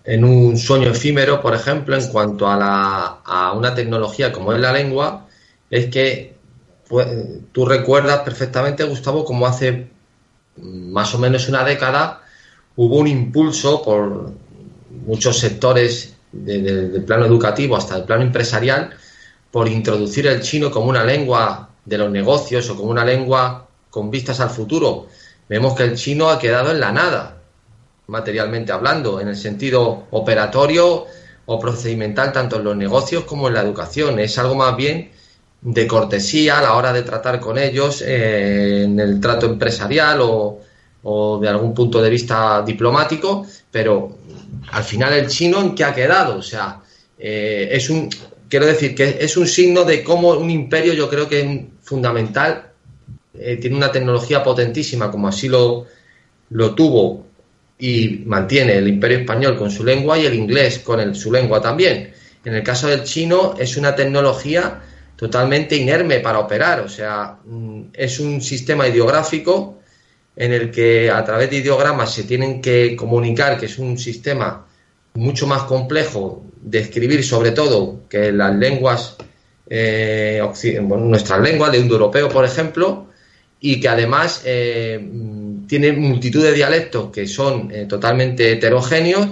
en 0.03 0.23
un 0.23 0.57
sueño 0.57 0.89
efímero, 0.89 1.41
por 1.41 1.53
ejemplo, 1.53 1.95
en 1.95 2.07
cuanto 2.07 2.49
a, 2.49 2.57
la, 2.57 3.19
a 3.23 3.53
una 3.53 3.75
tecnología 3.75 4.31
como 4.31 4.53
es 4.53 4.59
la 4.59 4.73
lengua, 4.73 5.27
es 5.69 5.87
que 5.87 6.35
pues, 6.87 7.07
tú 7.51 7.65
recuerdas 7.65 8.21
perfectamente, 8.21 8.83
Gustavo, 8.83 9.23
como 9.23 9.45
hace 9.45 9.87
más 10.61 11.13
o 11.15 11.19
menos 11.19 11.49
una 11.49 11.63
década 11.63 12.21
hubo 12.75 12.97
un 12.97 13.07
impulso 13.07 13.81
por 13.81 14.31
muchos 15.05 15.37
sectores 15.39 16.15
del 16.31 17.03
plano 17.05 17.25
educativo 17.25 17.75
hasta 17.75 17.97
el 17.97 18.03
plano 18.03 18.23
empresarial 18.23 18.91
por 19.51 19.67
introducir 19.67 20.27
el 20.27 20.41
chino 20.41 20.71
como 20.71 20.89
una 20.89 21.03
lengua 21.03 21.69
de 21.83 21.97
los 21.97 22.09
negocios 22.09 22.69
o 22.69 22.75
como 22.75 22.91
una 22.91 23.03
lengua 23.03 23.67
con 23.89 24.09
vistas 24.09 24.39
al 24.39 24.49
futuro. 24.49 25.07
Vemos 25.49 25.75
que 25.75 25.83
el 25.83 25.95
chino 25.95 26.29
ha 26.29 26.39
quedado 26.39 26.71
en 26.71 26.79
la 26.79 26.93
nada, 26.93 27.41
materialmente 28.07 28.71
hablando, 28.71 29.19
en 29.19 29.27
el 29.27 29.35
sentido 29.35 30.07
operatorio 30.11 31.05
o 31.45 31.59
procedimental, 31.59 32.31
tanto 32.31 32.57
en 32.57 32.63
los 32.63 32.77
negocios 32.77 33.25
como 33.25 33.49
en 33.49 33.55
la 33.55 33.61
educación. 33.61 34.19
Es 34.19 34.37
algo 34.37 34.55
más 34.55 34.77
bien 34.77 35.11
de 35.61 35.87
cortesía 35.87 36.57
a 36.57 36.61
la 36.61 36.73
hora 36.73 36.91
de 36.91 37.03
tratar 37.03 37.39
con 37.39 37.57
ellos 37.57 38.01
eh, 38.05 38.83
en 38.83 38.99
el 38.99 39.19
trato 39.19 39.45
empresarial 39.45 40.19
o, 40.21 40.59
de 41.41 41.49
algún 41.49 41.73
punto 41.73 42.01
de 42.01 42.09
vista 42.09 42.63
diplomático, 42.65 43.45
pero 43.71 44.17
al 44.71 44.83
final 44.83 45.13
el 45.13 45.27
chino 45.27 45.59
en 45.59 45.73
qué 45.73 45.83
ha 45.83 45.93
quedado, 45.93 46.37
o 46.37 46.41
sea, 46.43 46.79
eh, 47.17 47.69
es 47.71 47.89
un, 47.89 48.07
quiero 48.47 48.67
decir 48.67 48.93
que 48.93 49.17
es 49.19 49.35
un 49.35 49.47
signo 49.47 49.83
de 49.83 50.03
cómo 50.03 50.29
un 50.29 50.51
imperio 50.51 50.93
yo 50.93 51.09
creo 51.09 51.27
que 51.27 51.41
es 51.41 51.61
fundamental, 51.81 52.71
eh, 53.33 53.57
tiene 53.57 53.77
una 53.77 53.91
tecnología 53.91 54.43
potentísima 54.43 55.09
como 55.09 55.27
así 55.27 55.47
lo, 55.47 55.87
lo 56.51 56.75
tuvo 56.75 57.25
y 57.79 58.21
mantiene 58.25 58.77
el 58.77 58.87
imperio 58.87 59.19
español 59.19 59.57
con 59.57 59.71
su 59.71 59.83
lengua 59.83 60.19
y 60.19 60.25
el 60.27 60.35
inglés 60.35 60.79
con 60.79 61.15
su 61.15 61.31
lengua 61.31 61.61
también. 61.61 62.13
En 62.45 62.53
el 62.53 62.63
caso 62.63 62.87
del 62.87 63.03
chino 63.03 63.55
es 63.57 63.75
una 63.75 63.95
tecnología 63.95 64.81
totalmente 65.21 65.75
inerme 65.75 66.19
para 66.19 66.39
operar. 66.39 66.79
O 66.79 66.89
sea, 66.89 67.37
mm, 67.45 67.81
es 67.93 68.19
un 68.19 68.41
sistema 68.41 68.87
ideográfico 68.87 69.77
en 70.35 70.51
el 70.51 70.71
que 70.71 71.11
a 71.11 71.23
través 71.23 71.51
de 71.51 71.57
ideogramas 71.57 72.11
se 72.11 72.23
tienen 72.23 72.59
que 72.59 72.95
comunicar, 72.95 73.59
que 73.59 73.67
es 73.67 73.77
un 73.77 73.99
sistema 73.99 74.65
mucho 75.13 75.45
más 75.45 75.63
complejo 75.63 76.43
de 76.59 76.79
escribir, 76.79 77.23
sobre 77.23 77.51
todo 77.51 78.01
que 78.09 78.31
las 78.31 78.55
lenguas, 78.55 79.17
eh, 79.69 80.41
nuestras 80.89 81.39
lenguas 81.39 81.71
de 81.71 81.77
indoeuropeo, 81.77 82.27
por 82.27 82.43
ejemplo, 82.43 83.05
y 83.59 83.79
que 83.79 83.89
además 83.89 84.41
eh, 84.43 84.97
mm, 84.99 85.67
tiene 85.67 85.91
multitud 85.91 86.41
de 86.41 86.53
dialectos 86.53 87.11
que 87.11 87.27
son 87.27 87.69
eh, 87.71 87.85
totalmente 87.87 88.51
heterogéneos 88.51 89.27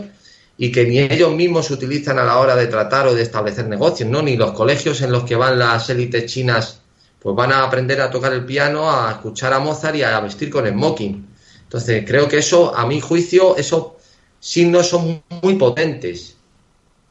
y 0.62 0.74
que 0.74 0.86
ni 0.86 1.00
ellos 1.00 1.34
mismos 1.34 1.72
utilizan 1.72 2.20
a 2.20 2.26
la 2.26 2.38
hora 2.38 2.54
de 2.54 2.68
tratar 2.68 3.08
o 3.08 3.16
de 3.16 3.22
establecer 3.22 3.66
negocios, 3.70 4.10
¿no? 4.10 4.22
Ni 4.22 4.36
los 4.36 4.52
colegios 4.52 5.02
en 5.02 5.10
los 5.10 5.24
que 5.24 5.38
van 5.38 5.58
las 5.58 5.90
élites 5.90 6.30
chinas, 6.30 6.82
pues 7.18 7.34
van 7.34 7.54
a 7.54 7.64
aprender 7.64 8.02
a 8.02 8.12
tocar 8.12 8.34
el 8.34 8.46
piano, 8.46 8.92
a 8.92 9.10
escuchar 9.10 9.54
a 9.54 9.60
Mozart 9.60 9.96
y 9.96 10.04
a 10.04 10.20
vestir 10.20 10.50
con 10.50 10.68
smoking. 10.68 11.26
Entonces, 11.64 12.04
creo 12.06 12.28
que 12.28 12.40
eso, 12.40 12.76
a 12.76 12.86
mi 12.86 13.00
juicio, 13.00 13.56
esos 13.56 13.94
signos 14.42 14.90
son 14.90 15.24
muy 15.42 15.56
potentes. 15.56 16.36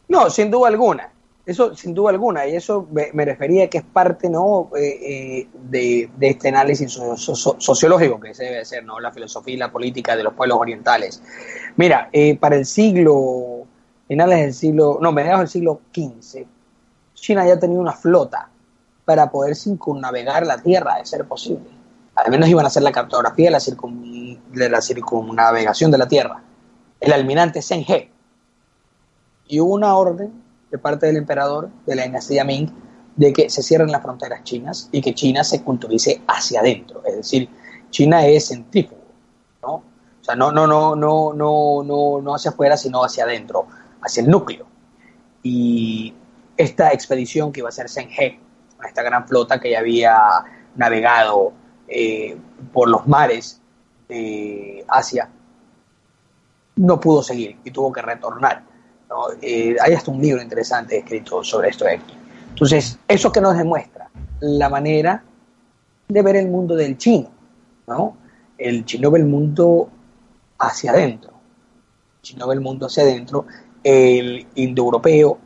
No, 0.09 0.29
sin 0.29 0.51
duda 0.51 0.69
alguna. 0.69 1.11
Eso, 1.49 1.75
sin 1.75 1.95
duda 1.95 2.11
alguna, 2.11 2.47
y 2.47 2.57
eso 2.57 2.87
me, 2.93 3.25
refería 3.25 3.71
que 3.71 3.79
es 3.79 3.85
parte 3.85 4.29
¿no? 4.29 4.69
Eh, 4.77 4.99
eh, 5.41 5.49
de, 5.55 6.11
este 6.21 6.51
análisis 6.51 7.01
sociológico 7.17 8.21
que 8.21 8.35
se 8.35 8.45
debe 8.45 8.61
hacer, 8.61 8.85
¿no? 8.85 9.01
la 9.01 9.11
filosofía 9.13 9.55
y 9.55 9.57
la 9.57 9.73
política 9.73 10.15
de 10.15 10.25
los 10.25 10.35
pueblos 10.35 10.59
orientales. 10.61 11.23
Mira, 11.77 12.11
eh, 12.13 12.37
para 12.37 12.57
el 12.57 12.67
siglo, 12.67 13.67
finales 14.09 14.41
del 14.41 14.53
siglo, 14.53 14.99
no, 15.01 15.11
mediados 15.11 15.41
del 15.41 15.49
siglo 15.49 15.81
XV, 15.95 16.45
China 17.15 17.47
ya 17.47 17.59
tenía 17.59 17.79
una 17.79 17.95
flota 17.95 18.51
para 19.07 19.31
poder 19.31 19.57
circunnavegar 19.57 20.47
la 20.47 20.59
Tierra, 20.59 20.97
de 20.99 21.07
ser 21.07 21.25
posible. 21.25 21.71
Al 22.15 22.31
menos 22.31 22.51
iban 22.51 22.67
a 22.67 22.69
hacer 22.69 22.83
la 22.83 22.93
cartografía 22.93 23.47
de 23.47 23.53
la, 23.53 23.61
de 24.53 24.69
la 24.69 24.83
circunnavegación 24.83 25.91
de 25.91 25.97
la 25.97 26.09
Tierra. 26.09 26.43
El 27.01 27.11
almirante 27.11 27.63
Zheng 27.63 27.87
He. 27.89 28.11
Y 29.47 29.61
hubo 29.61 29.73
una 29.73 29.97
orden 29.97 30.47
de 30.71 30.79
parte 30.79 31.07
del 31.07 31.17
emperador 31.17 31.71
de 31.87 31.97
la 31.97 32.05
dinastía 32.05 32.45
Ming 32.45 32.71
de 33.17 33.33
que 33.33 33.51
se 33.51 33.63
cierren 33.63 33.91
las 33.91 34.03
fronteras 34.03 34.45
chinas 34.45 34.89
y 34.93 35.01
que 35.01 35.15
China 35.15 35.43
se 35.43 35.63
culturice 35.63 36.23
hacia 36.29 36.61
adentro. 36.61 37.03
Es 37.05 37.17
decir, 37.17 37.49
China 37.91 38.25
es 38.25 38.49
centrífugo, 38.49 39.03
¿no? 39.63 39.75
O 39.75 40.25
sea, 40.25 40.37
no, 40.37 40.53
no, 40.53 40.67
no, 40.67 40.95
no, 40.95 41.33
no, 41.35 41.83
no, 41.83 42.21
no 42.21 42.35
hacia 42.35 42.53
afuera, 42.53 42.77
sino 42.77 43.03
hacia 43.03 43.25
adentro, 43.25 43.67
hacia 44.03 44.23
el 44.23 44.31
núcleo. 44.31 44.67
Y 45.43 46.15
esta 46.57 46.93
expedición 46.93 47.51
que 47.51 47.61
iba 47.61 47.69
a 47.69 47.73
ser 47.73 47.89
Zheng 47.89 48.11
He, 48.11 48.39
esta 48.87 49.03
gran 49.03 49.27
flota 49.27 49.59
que 49.59 49.71
ya 49.71 49.81
había 49.81 50.17
navegado 50.77 51.53
eh, 51.89 52.37
por 52.73 52.89
los 52.89 53.07
mares 53.09 53.61
de 54.09 54.85
Asia, 54.87 55.29
no 56.77 57.01
pudo 57.01 57.25
seguir 57.25 57.57
y 57.65 57.71
tuvo 57.73 57.93
que 57.93 58.03
retornar. 58.03 58.63
Eh, 59.41 59.77
hay 59.81 59.95
hasta 59.95 60.11
un 60.11 60.21
libro 60.21 60.43
interesante 60.43 60.99
escrito 60.99 61.43
sobre 61.43 61.71
esto 61.71 61.87
aquí. 61.87 62.15
Entonces, 62.51 62.99
eso 63.09 63.33
que 63.33 63.41
nos 63.41 63.57
demuestra 63.57 64.11
la 64.41 64.69
manera 64.69 65.23
de 66.09 66.23
ver 66.23 66.37
el 66.37 66.49
mundo 66.49 66.75
del 66.75 66.99
chino, 66.99 67.31
¿no? 67.87 68.17
El 68.57 68.85
chino 68.85 69.11
ve 69.11 69.21
el 69.21 69.27
mundo 69.27 69.89
hacia 70.59 70.91
adentro. 70.91 71.31
El 72.17 72.23
chino 72.23 72.49
ve 72.49 72.55
el 72.55 72.61
mundo 72.61 72.87
hacia 72.87 73.05
adentro. 73.05 73.47
El 73.83 74.47
indoeuropeo 74.57 75.39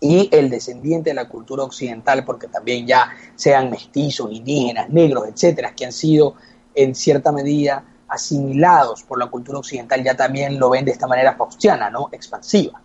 y 0.00 0.28
el 0.32 0.50
descendiente 0.50 1.10
de 1.10 1.14
la 1.14 1.28
cultura 1.28 1.62
occidental, 1.62 2.24
porque 2.24 2.48
también 2.48 2.86
ya 2.86 3.10
sean 3.34 3.70
mestizos, 3.70 4.30
indígenas, 4.30 4.90
negros, 4.90 5.26
etcétera, 5.28 5.74
que 5.74 5.86
han 5.86 5.92
sido 5.92 6.34
en 6.74 6.94
cierta 6.94 7.32
medida 7.32 7.84
asimilados 8.08 9.02
por 9.02 9.18
la 9.18 9.26
cultura 9.26 9.58
occidental 9.58 10.02
ya 10.02 10.16
también 10.16 10.58
lo 10.58 10.70
ven 10.70 10.84
de 10.84 10.92
esta 10.92 11.06
manera 11.06 11.34
faustiana, 11.34 11.90
¿no? 11.90 12.08
Expansiva. 12.12 12.80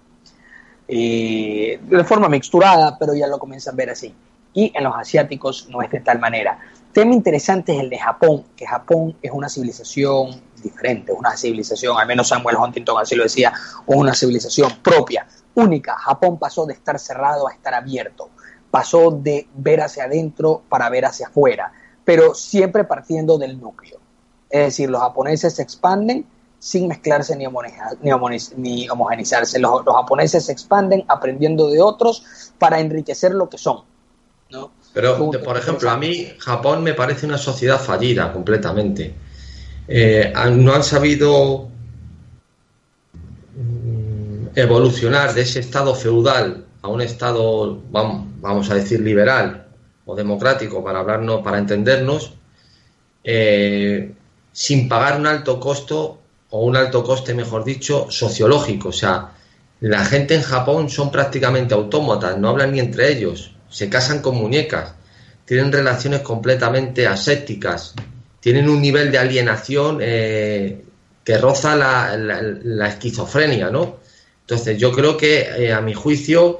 Eh, 0.87 1.79
de 1.81 2.03
forma 2.03 2.27
mixturada, 2.27 2.97
pero 2.97 3.13
ya 3.13 3.27
lo 3.27 3.39
comienzan 3.39 3.75
a 3.75 3.77
ver 3.77 3.91
así. 3.91 4.13
Y 4.53 4.71
en 4.75 4.83
los 4.83 4.95
asiáticos 4.95 5.67
no 5.69 5.81
es 5.81 5.89
de 5.89 6.01
tal 6.01 6.19
manera. 6.19 6.59
Tema 6.91 7.13
interesante 7.13 7.73
es 7.73 7.79
el 7.81 7.89
de 7.89 7.97
Japón, 7.97 8.43
que 8.57 8.67
Japón 8.67 9.15
es 9.21 9.31
una 9.31 9.47
civilización 9.47 10.41
diferente, 10.61 11.13
una 11.13 11.37
civilización, 11.37 11.97
al 11.97 12.05
menos 12.05 12.27
Samuel 12.27 12.57
Huntington 12.57 12.99
así 12.99 13.15
lo 13.15 13.23
decía, 13.23 13.53
una 13.85 14.13
civilización 14.13 14.73
propia, 14.83 15.25
única. 15.55 15.95
Japón 15.95 16.37
pasó 16.37 16.65
de 16.65 16.73
estar 16.73 16.99
cerrado 16.99 17.47
a 17.47 17.53
estar 17.53 17.73
abierto, 17.73 18.29
pasó 18.69 19.11
de 19.11 19.47
ver 19.55 19.79
hacia 19.79 20.03
adentro 20.03 20.63
para 20.67 20.89
ver 20.89 21.05
hacia 21.05 21.27
afuera, 21.27 21.71
pero 22.03 22.35
siempre 22.35 22.83
partiendo 22.83 23.37
del 23.37 23.59
núcleo. 23.59 24.00
Es 24.51 24.65
decir, 24.65 24.89
los 24.89 25.01
japoneses 25.01 25.55
se 25.55 25.61
expanden 25.61 26.25
sin 26.59 26.87
mezclarse 26.87 27.35
ni, 27.35 27.47
homogenizarse. 28.89 29.57
Los, 29.59 29.83
japoneses 29.83 30.45
se 30.45 30.51
expanden 30.51 31.03
aprendiendo 31.07 31.69
de 31.69 31.81
otros 31.81 32.23
para 32.59 32.79
enriquecer 32.79 33.33
lo 33.33 33.49
que 33.49 33.57
son. 33.57 33.79
Pero, 34.93 35.31
por 35.43 35.57
ejemplo, 35.57 35.89
a 35.89 35.97
mí 35.97 36.27
Japón 36.37 36.83
me 36.83 36.93
parece 36.93 37.25
una 37.25 37.37
sociedad 37.37 37.79
fallida 37.79 38.31
completamente. 38.31 39.15
Eh, 39.87 40.31
no 40.51 40.73
han 40.73 40.83
sabido 40.83 41.69
mm, 43.55 44.47
evolucionar 44.55 45.33
de 45.33 45.41
ese 45.41 45.61
estado 45.61 45.95
feudal 45.95 46.65
a 46.81 46.87
un 46.89 47.01
estado, 47.01 47.81
vamos, 47.89 48.69
a 48.69 48.75
decir, 48.75 48.99
liberal 48.99 49.67
o 50.05 50.15
democrático, 50.15 50.83
para 50.83 50.99
hablarnos, 50.99 51.41
para 51.41 51.57
entendernos, 51.57 52.33
eh, 53.23 54.13
sin 54.51 54.87
pagar 54.87 55.19
un 55.19 55.27
alto 55.27 55.59
costo 55.59 56.19
o 56.49 56.65
un 56.65 56.75
alto 56.75 57.03
coste, 57.03 57.33
mejor 57.33 57.63
dicho, 57.63 58.07
sociológico. 58.09 58.89
O 58.89 58.93
sea, 58.93 59.31
la 59.79 60.05
gente 60.05 60.35
en 60.35 60.43
Japón 60.43 60.89
son 60.89 61.11
prácticamente 61.11 61.73
autómatas, 61.73 62.37
no 62.37 62.49
hablan 62.49 62.71
ni 62.73 62.79
entre 62.79 63.11
ellos, 63.11 63.55
se 63.69 63.89
casan 63.89 64.21
con 64.21 64.35
muñecas, 64.35 64.93
tienen 65.45 65.71
relaciones 65.71 66.21
completamente 66.21 67.07
asépticas, 67.07 67.95
tienen 68.39 68.69
un 68.69 68.81
nivel 68.81 69.11
de 69.11 69.17
alienación 69.17 69.99
eh, 70.01 70.83
que 71.23 71.37
roza 71.37 71.75
la, 71.75 72.87
esquizofrenia, 72.87 73.69
¿no? 73.69 73.99
Entonces, 74.41 74.77
yo 74.77 74.91
creo 74.91 75.15
que, 75.15 75.41
eh, 75.41 75.73
a 75.73 75.81
mi 75.81 75.93
juicio, 75.93 76.59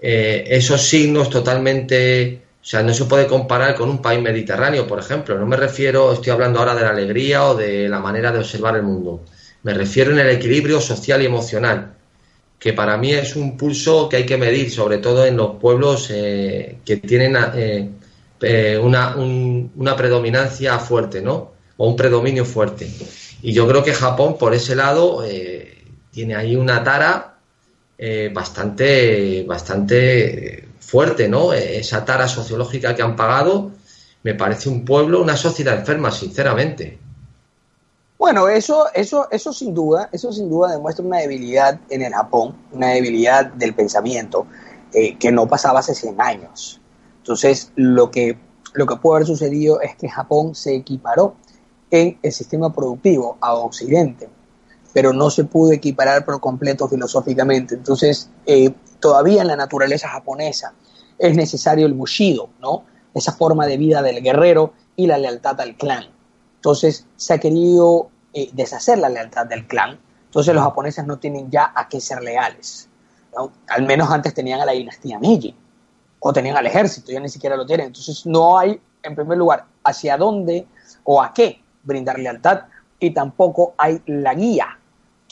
eh, 0.00 0.44
esos 0.48 0.82
signos 0.82 1.30
totalmente, 1.30 2.42
o 2.62 2.64
sea, 2.64 2.80
no 2.84 2.94
se 2.94 3.06
puede 3.06 3.26
comparar 3.26 3.74
con 3.74 3.90
un 3.90 4.00
país 4.00 4.22
mediterráneo, 4.22 4.86
por 4.86 5.00
ejemplo. 5.00 5.36
No 5.36 5.46
me 5.46 5.56
refiero, 5.56 6.12
estoy 6.12 6.30
hablando 6.30 6.60
ahora 6.60 6.76
de 6.76 6.82
la 6.82 6.90
alegría 6.90 7.44
o 7.44 7.56
de 7.56 7.88
la 7.88 7.98
manera 7.98 8.30
de 8.30 8.38
observar 8.38 8.76
el 8.76 8.84
mundo. 8.84 9.24
Me 9.64 9.74
refiero 9.74 10.12
en 10.12 10.20
el 10.20 10.30
equilibrio 10.30 10.80
social 10.80 11.20
y 11.22 11.26
emocional, 11.26 11.94
que 12.60 12.72
para 12.72 12.96
mí 12.96 13.12
es 13.12 13.34
un 13.34 13.56
pulso 13.56 14.08
que 14.08 14.18
hay 14.18 14.26
que 14.26 14.36
medir, 14.36 14.70
sobre 14.70 14.98
todo 14.98 15.26
en 15.26 15.36
los 15.36 15.56
pueblos 15.56 16.06
que 16.06 17.00
tienen 17.04 17.36
eh, 18.44 18.78
una, 18.78 19.16
una 19.16 19.96
predominancia 19.96 20.78
fuerte, 20.78 21.20
¿no? 21.20 21.52
O 21.78 21.88
un 21.88 21.96
predominio 21.96 22.44
fuerte. 22.44 22.88
Y 23.42 23.52
yo 23.52 23.66
creo 23.66 23.82
que 23.82 23.92
Japón, 23.92 24.38
por 24.38 24.54
ese 24.54 24.76
lado, 24.76 25.24
eh, 25.24 25.84
tiene 26.12 26.36
ahí 26.36 26.54
una 26.54 26.84
tara 26.84 27.38
eh, 27.98 28.30
bastante, 28.32 29.44
bastante 29.46 30.68
fuerte, 30.92 31.26
¿no? 31.26 31.54
Esa 31.54 32.04
tara 32.04 32.28
sociológica 32.28 32.94
que 32.94 33.00
han 33.00 33.16
pagado 33.16 33.70
me 34.24 34.34
parece 34.34 34.68
un 34.68 34.84
pueblo, 34.84 35.22
una 35.22 35.38
sociedad 35.38 35.78
enferma, 35.78 36.10
sinceramente. 36.10 36.98
Bueno, 38.18 38.46
eso, 38.46 38.84
eso, 38.92 39.26
eso 39.30 39.54
sin 39.54 39.72
duda, 39.72 40.10
eso 40.12 40.30
sin 40.34 40.50
duda 40.50 40.72
demuestra 40.72 41.02
una 41.02 41.20
debilidad 41.20 41.80
en 41.88 42.02
el 42.02 42.12
Japón, 42.12 42.54
una 42.72 42.88
debilidad 42.88 43.46
del 43.46 43.74
pensamiento 43.74 44.46
que 44.92 45.32
no 45.32 45.48
pasaba 45.48 45.80
hace 45.80 45.94
100 45.94 46.20
años. 46.20 46.78
Entonces, 47.22 47.72
lo 47.74 48.10
que, 48.10 48.38
lo 48.74 48.84
que 48.84 48.96
puede 48.96 49.16
haber 49.16 49.26
sucedido 49.26 49.80
es 49.80 49.96
que 49.96 50.10
Japón 50.10 50.54
se 50.54 50.74
equiparó 50.74 51.36
en 51.90 52.18
el 52.22 52.32
sistema 52.32 52.70
productivo 52.70 53.38
a 53.40 53.54
Occidente, 53.54 54.28
pero 54.92 55.12
no 55.12 55.30
se 55.30 55.44
pudo 55.44 55.72
equiparar 55.72 56.24
por 56.24 56.40
completo 56.40 56.88
filosóficamente. 56.88 57.74
Entonces, 57.74 58.30
eh, 58.46 58.72
todavía 59.00 59.42
en 59.42 59.48
la 59.48 59.56
naturaleza 59.56 60.08
japonesa 60.08 60.74
es 61.18 61.36
necesario 61.36 61.86
el 61.86 61.94
bushido, 61.94 62.50
¿no? 62.60 62.84
Esa 63.14 63.32
forma 63.32 63.66
de 63.66 63.76
vida 63.76 64.02
del 64.02 64.22
guerrero 64.22 64.72
y 64.96 65.06
la 65.06 65.18
lealtad 65.18 65.60
al 65.60 65.76
clan. 65.76 66.06
Entonces, 66.56 67.06
se 67.16 67.34
ha 67.34 67.38
querido 67.38 68.10
eh, 68.32 68.50
deshacer 68.52 68.98
la 68.98 69.08
lealtad 69.08 69.46
del 69.46 69.66
clan. 69.66 69.98
Entonces, 70.26 70.54
los 70.54 70.64
japoneses 70.64 71.06
no 71.06 71.18
tienen 71.18 71.50
ya 71.50 71.72
a 71.74 71.88
qué 71.88 72.00
ser 72.00 72.22
leales. 72.22 72.88
Al 73.68 73.86
menos 73.86 74.10
antes 74.10 74.34
tenían 74.34 74.60
a 74.60 74.66
la 74.66 74.72
dinastía 74.72 75.18
Meiji 75.18 75.56
o 76.18 76.32
tenían 76.32 76.56
al 76.56 76.66
ejército, 76.66 77.12
ya 77.12 77.20
ni 77.20 77.28
siquiera 77.28 77.56
lo 77.56 77.66
tienen. 77.66 77.86
Entonces 77.86 78.26
no 78.26 78.58
hay, 78.58 78.80
en 79.02 79.14
primer 79.14 79.38
lugar, 79.38 79.64
hacia 79.82 80.16
dónde 80.16 80.66
o 81.04 81.22
a 81.22 81.32
qué 81.32 81.62
brindar 81.82 82.18
lealtad 82.18 82.64
y 83.00 83.10
tampoco 83.10 83.74
hay 83.76 84.00
la 84.06 84.34
guía 84.34 84.78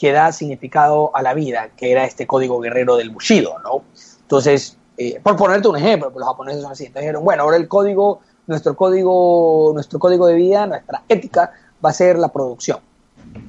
que 0.01 0.11
da 0.11 0.31
significado 0.31 1.15
a 1.15 1.21
la 1.21 1.35
vida, 1.35 1.69
que 1.77 1.91
era 1.91 2.05
este 2.05 2.25
código 2.25 2.59
guerrero 2.59 2.97
del 2.97 3.11
Bushido, 3.11 3.59
¿no? 3.59 3.83
Entonces, 4.21 4.75
eh, 4.97 5.19
por 5.21 5.35
ponerte 5.35 5.67
un 5.67 5.77
ejemplo, 5.77 6.11
pues 6.11 6.21
los 6.21 6.27
japoneses 6.27 6.63
son 6.63 6.71
así, 6.71 6.85
entonces 6.85 7.03
dijeron, 7.03 7.23
bueno, 7.23 7.43
ahora 7.43 7.57
el 7.57 7.67
código, 7.67 8.19
nuestro 8.47 8.75
código, 8.75 9.69
nuestro 9.75 9.99
código 9.99 10.25
de 10.25 10.33
vida, 10.33 10.65
nuestra 10.65 11.03
ética 11.07 11.51
va 11.85 11.91
a 11.91 11.93
ser 11.93 12.17
la 12.17 12.29
producción 12.29 12.79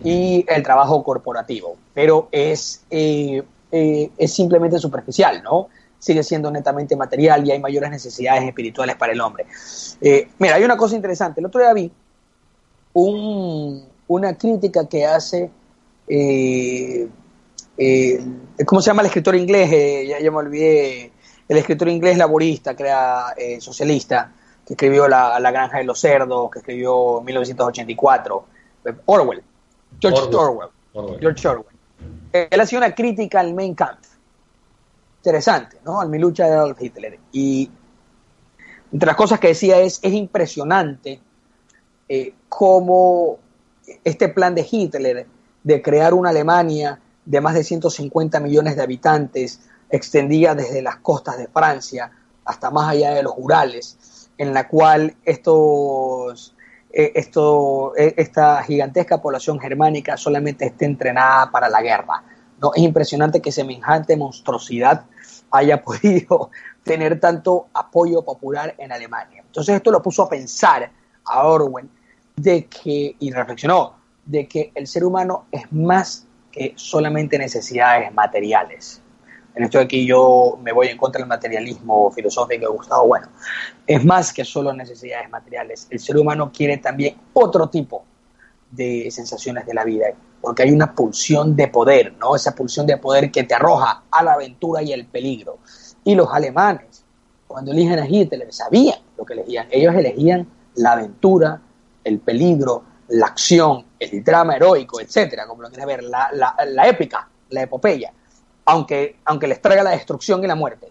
y 0.05 0.45
el 0.47 0.63
trabajo 0.63 1.03
corporativo, 1.03 1.79
pero 1.95 2.29
es, 2.31 2.85
eh, 2.91 3.43
eh, 3.71 4.11
es 4.19 4.35
simplemente 4.35 4.79
superficial, 4.79 5.43
¿no? 5.43 5.69
sigue 5.99 6.23
siendo 6.23 6.51
netamente 6.51 6.97
material 6.97 7.47
y 7.47 7.53
hay 7.53 7.61
mayores 7.61 7.91
necesidades 7.91 8.43
espirituales 8.43 8.97
para 8.97 9.15
el 9.15 9.21
hombre. 9.23 9.47
Mira, 10.39 10.57
hay 10.57 10.65
una 10.65 10.77
cosa 10.77 10.97
interesante. 10.97 11.41
El 11.41 11.47
otro 11.47 11.63
día 11.63 11.73
vi 11.73 11.91
una 12.93 14.37
crítica 14.37 14.87
que 14.87 15.07
hace, 15.07 15.49
eh, 16.09 17.09
eh, 17.77 18.25
¿cómo 18.65 18.81
se 18.81 18.91
llama 18.91 19.03
el 19.03 19.07
escritor 19.07 19.35
inglés? 19.37 20.09
ya, 20.09 20.31
me 20.31 20.37
olvidé. 20.37 21.13
El 21.49 21.59
escritor 21.59 21.89
inglés 21.89 22.17
laborista, 22.17 22.75
que 22.75 22.85
era 22.85 23.35
socialista, 23.59 24.33
que 24.67 24.75
escribió 24.75 25.09
la, 25.09 25.39
Granja 25.51 25.79
de 25.79 25.85
los 25.85 26.01
Cerdos, 26.01 26.51
que 26.51 26.61
escribió 26.61 27.21
1984. 27.21 28.45
Orwell. 29.07 29.43
George 30.01 30.35
Orwell. 30.35 30.71
George 31.21 31.49
Orwell. 31.49 31.77
Él 32.33 32.61
hacía 32.61 32.79
una 32.79 32.95
crítica 32.95 33.41
al 33.41 33.53
Main 33.55 33.75
Camp 33.75 33.99
interesante, 35.23 35.79
¿no? 35.85 36.01
Al 36.01 36.09
mi 36.09 36.19
lucha 36.19 36.47
de 36.47 36.55
Adolf 36.55 36.83
Hitler. 36.83 37.19
Y 37.31 37.71
entre 38.93 39.07
las 39.07 39.17
cosas 39.17 39.39
que 39.39 39.49
decía 39.49 39.79
es, 39.79 40.01
es 40.03 40.13
impresionante 40.13 41.21
eh, 42.09 42.35
cómo 42.49 43.39
este 44.03 44.29
plan 44.29 44.55
de 44.57 44.67
Hitler 44.69 45.27
de 45.63 45.83
crear 45.83 46.15
una 46.15 46.31
Alemania 46.31 47.01
de 47.25 47.41
más 47.41 47.55
de 47.55 47.65
150 47.65 48.41
millones 48.41 48.77
de 48.77 48.83
habitantes, 48.83 49.61
extendía 49.91 50.55
desde 50.55 50.83
las 50.83 50.97
costas 50.97 51.39
de 51.39 51.47
Francia 51.49 52.11
hasta 52.45 52.71
más 52.71 52.89
allá 52.89 53.13
de 53.15 53.23
los 53.23 53.35
Urales, 53.37 54.29
en 54.39 54.53
la 54.53 54.67
cual 54.67 55.15
estos, 55.25 56.55
eh, 56.93 57.13
esto, 57.15 57.95
eh, 57.97 58.15
esta 58.17 58.63
gigantesca 58.65 59.21
población 59.21 59.61
germánica 59.61 60.17
solamente 60.17 60.67
esté 60.67 60.87
entrenada 60.87 61.51
para 61.51 61.69
la 61.69 61.83
guerra. 61.83 62.25
¿no? 62.61 62.73
Es 62.75 62.83
impresionante 62.83 63.41
que 63.41 63.53
semejante 63.53 64.17
monstruosidad 64.17 65.05
haya 65.51 65.83
podido 65.85 66.51
tener 66.83 67.21
tanto 67.21 67.69
apoyo 67.75 68.23
popular 68.23 68.75
en 68.79 68.91
Alemania. 68.91 69.43
Entonces 69.47 69.77
esto 69.77 69.91
lo 69.91 70.03
puso 70.03 70.25
a 70.25 70.29
pensar 70.29 70.91
a 71.25 71.47
Orwell 71.47 71.89
de 72.35 72.67
que, 72.67 73.15
y 73.19 73.31
reflexionó, 73.31 74.02
de 74.25 74.47
que 74.47 74.73
el 74.75 74.87
ser 74.87 75.05
humano 75.05 75.47
es 75.51 75.73
más 75.73 76.27
que 76.51 76.75
solamente 76.77 77.39
necesidades 77.39 78.13
materiales. 78.13 79.01
En 79.55 79.65
esto 79.65 79.79
aquí 79.79 80.07
yo 80.07 80.59
me 80.63 80.73
voy 80.73 80.89
en 80.89 80.97
contra 80.97 81.21
del 81.21 81.29
materialismo 81.29 82.11
filosófico 82.11 82.67
de 82.67 82.73
Gustavo 82.73 83.09
Bueno. 83.09 83.29
Es 83.87 84.05
más 84.05 84.33
que 84.33 84.45
solo 84.45 84.73
necesidades 84.73 85.29
materiales. 85.31 85.87
El 85.91 85.99
ser 85.99 86.17
humano 86.17 86.51
quiere 86.53 86.79
también 86.79 87.17
otro 87.35 87.69
tipo 87.69 88.05
de 88.71 89.11
sensaciones 89.11 89.67
de 89.67 89.75
la 89.75 89.85
vida 89.85 90.07
porque 90.43 90.65
hay 90.65 90.73
una 90.73 90.93
pulsión 90.93 91.55
de 91.57 91.69
poder, 91.69 92.15
¿no? 92.19 92.35
Esa 92.35 92.55
pulsión 92.55 92.85
de 92.85 92.99
poder 92.99 93.31
que 93.31 93.45
te 93.45 93.55
arroja 93.55 94.03
a 94.11 94.25
la 94.25 94.33
aventura 94.33 94.83
y 94.83 94.93
el 94.93 95.07
peligro. 95.07 95.59
Y 96.05 96.17
los 96.17 96.29
alemanes, 96.33 97.05
cuando 97.47 97.71
eligen 97.71 97.99
a 98.01 98.07
Hitler, 98.07 98.53
sabían 98.53 98.99
lo 99.17 99.25
que 99.25 99.35
elegían. 99.35 99.69
Ellos 99.71 99.95
elegían 99.95 100.49
la 100.75 100.93
aventura, 100.93 101.63
el 102.03 102.19
peligro, 102.19 102.83
la 103.09 103.27
acción, 103.27 103.87
el 104.05 104.25
drama 104.25 104.57
heroico, 104.57 105.01
etcétera, 105.01 105.47
como 105.47 105.63
lo 105.63 105.69
quieres 105.69 105.87
ver, 105.87 106.03
la, 106.05 106.29
la, 106.33 106.89
épica, 106.89 107.29
la 107.51 107.63
epopeya, 107.63 108.13
aunque, 108.65 109.17
aunque 109.25 109.47
les 109.47 109.61
traiga 109.61 109.83
la 109.83 109.91
destrucción 109.91 110.43
y 110.45 110.47
la 110.47 110.55
muerte. 110.55 110.89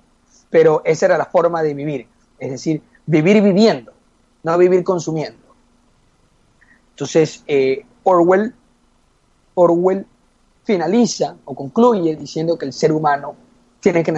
Pero 0.49 0.81
esa 0.85 1.05
era 1.07 1.17
la 1.17 1.25
forma 1.25 1.63
de 1.63 1.73
vivir, 1.73 2.07
es 2.39 2.51
decir, 2.51 2.81
vivir 3.05 3.41
viviendo, 3.41 3.93
no 4.43 4.57
vivir 4.57 4.83
consumiendo. 4.83 5.39
Entonces, 6.91 7.43
eh, 7.47 7.85
Orwell, 8.03 8.53
Orwell 9.55 10.05
finaliza 10.63 11.35
o 11.45 11.55
concluye 11.55 12.15
diciendo 12.15 12.57
que 12.57 12.65
el 12.65 12.73
ser 12.73 12.91
humano 12.91 13.35
tiene 13.79 14.03
que 14.03 14.13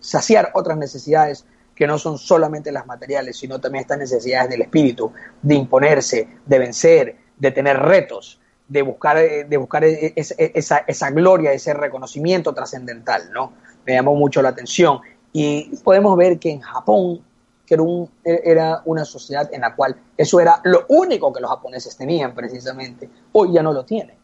saciar 0.00 0.50
otras 0.54 0.78
necesidades 0.78 1.44
que 1.74 1.86
no 1.86 1.98
son 1.98 2.18
solamente 2.18 2.72
las 2.72 2.86
materiales, 2.86 3.36
sino 3.36 3.60
también 3.60 3.82
estas 3.82 3.98
necesidades 3.98 4.50
del 4.50 4.62
espíritu, 4.62 5.12
de 5.42 5.54
imponerse, 5.54 6.28
de 6.44 6.58
vencer, 6.58 7.16
de 7.38 7.50
tener 7.50 7.78
retos, 7.78 8.40
de 8.68 8.82
buscar, 8.82 9.16
eh, 9.18 9.44
de 9.44 9.56
buscar 9.56 9.84
e, 9.84 10.06
e, 10.06 10.14
e, 10.16 10.52
esa, 10.54 10.78
esa 10.86 11.10
gloria, 11.10 11.52
ese 11.52 11.74
reconocimiento 11.74 12.52
trascendental, 12.52 13.30
¿no? 13.32 13.52
Me 13.86 13.94
llamó 13.94 14.14
mucho 14.14 14.42
la 14.42 14.50
atención. 14.50 15.00
Y 15.32 15.76
podemos 15.78 16.16
ver 16.16 16.38
que 16.38 16.50
en 16.50 16.60
Japón, 16.60 17.22
que 17.66 17.74
era, 17.74 17.82
un, 17.82 18.10
era 18.24 18.82
una 18.84 19.04
sociedad 19.04 19.48
en 19.52 19.62
la 19.62 19.74
cual 19.74 19.96
eso 20.16 20.40
era 20.40 20.60
lo 20.64 20.84
único 20.88 21.32
que 21.32 21.40
los 21.40 21.50
japoneses 21.50 21.96
tenían 21.96 22.34
precisamente, 22.34 23.08
hoy 23.32 23.52
ya 23.52 23.62
no 23.62 23.72
lo 23.72 23.84
tienen. 23.84 24.16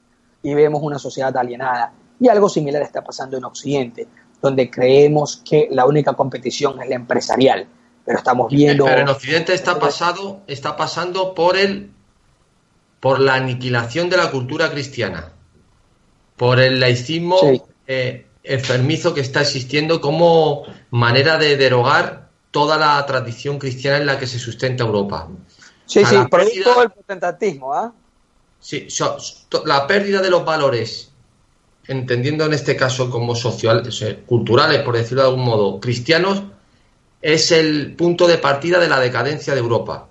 Y 0.43 0.55
vemos 0.55 0.83
una 0.83 0.99
sociedad 0.99 1.35
alienada. 1.37 1.93
Y 2.21 2.29
algo 2.29 2.49
similar 2.49 2.83
está 2.83 3.03
pasando 3.03 3.39
en 3.39 3.45
Occidente, 3.45 4.07
donde 4.43 4.71
creemos 4.71 5.39
que 5.39 5.69
la 5.71 5.87
única 5.87 6.13
competición 6.13 6.83
es 6.83 6.89
la 6.89 6.97
empresarial. 6.97 7.67
Pero 8.05 8.19
estamos 8.19 8.51
viendo... 8.51 8.85
Pero 8.85 9.01
en 9.01 9.09
Occidente 9.09 9.55
está, 9.55 9.79
pasado, 9.79 10.43
está 10.47 10.77
pasando 10.77 11.35
por 11.35 11.57
el 11.57 11.94
por 13.05 13.21
la 13.21 13.35
aniquilación 13.35 14.09
de 14.09 14.17
la 14.17 14.31
cultura 14.31 14.71
cristiana, 14.71 15.31
por 16.39 16.59
el 16.59 16.81
laicismo 16.81 17.39
eh, 17.87 18.25
enfermizo 18.43 19.13
que 19.13 19.21
está 19.21 19.43
existiendo 19.43 20.01
como 20.01 20.63
manera 20.89 21.37
de 21.37 21.59
derogar 21.59 22.31
toda 22.51 22.79
la 22.79 23.05
tradición 23.05 23.59
cristiana 23.59 23.99
en 23.99 24.07
la 24.07 24.19
que 24.19 24.27
se 24.27 24.39
sustenta 24.39 24.85
Europa. 24.85 25.29
Sí, 25.85 26.03
sí, 26.07 26.17
por 26.31 26.45
todo 26.65 26.83
el 26.85 26.91
protestantismo, 26.93 27.75
¿ah? 27.75 27.93
Sí, 28.59 28.89
la 29.67 29.87
pérdida 29.87 30.23
de 30.23 30.31
los 30.31 30.43
valores, 30.43 31.13
entendiendo 31.87 32.47
en 32.47 32.55
este 32.55 32.75
caso 32.75 33.11
como 33.11 33.37
social, 33.37 33.87
culturales, 34.25 34.81
por 34.81 34.97
decirlo 34.97 35.25
de 35.25 35.29
algún 35.29 35.45
modo, 35.45 35.79
cristianos, 35.79 36.43
es 37.21 37.53
el 37.53 37.97
punto 37.97 38.27
de 38.27 38.39
partida 38.39 38.79
de 38.79 38.89
la 38.89 38.99
decadencia 38.99 39.53
de 39.53 39.61
Europa. 39.61 40.09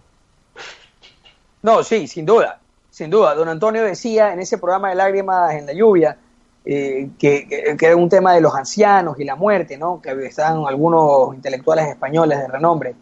No, 1.63 1.83
sí, 1.83 2.07
sin 2.07 2.27
duda 2.27 2.59
sin 2.93 3.09
duda. 3.09 3.33
Don 3.33 3.49
Antonio 3.49 3.83
decía 3.83 4.33
en 4.33 4.39
ese 4.39 4.59
programa 4.59 4.89
de 4.89 4.95
Lágrimas 4.95 5.55
en 5.55 5.65
la 5.65 5.73
Lluvia 5.73 6.15
eh, 6.63 7.09
que, 7.17 7.75
era 7.81 7.95
un 7.95 8.07
tema 8.07 8.35
de 8.35 8.41
los 8.41 8.53
ancianos 8.53 9.19
y 9.19 9.23
la 9.23 9.35
muerte, 9.35 9.79
¿no? 9.79 9.99
Que 9.99 10.11
estaban 10.27 10.63
algunos 10.67 11.33
intelectuales 11.33 11.87
españoles 11.87 12.37
de 12.37 12.47
renombre, 12.47 12.93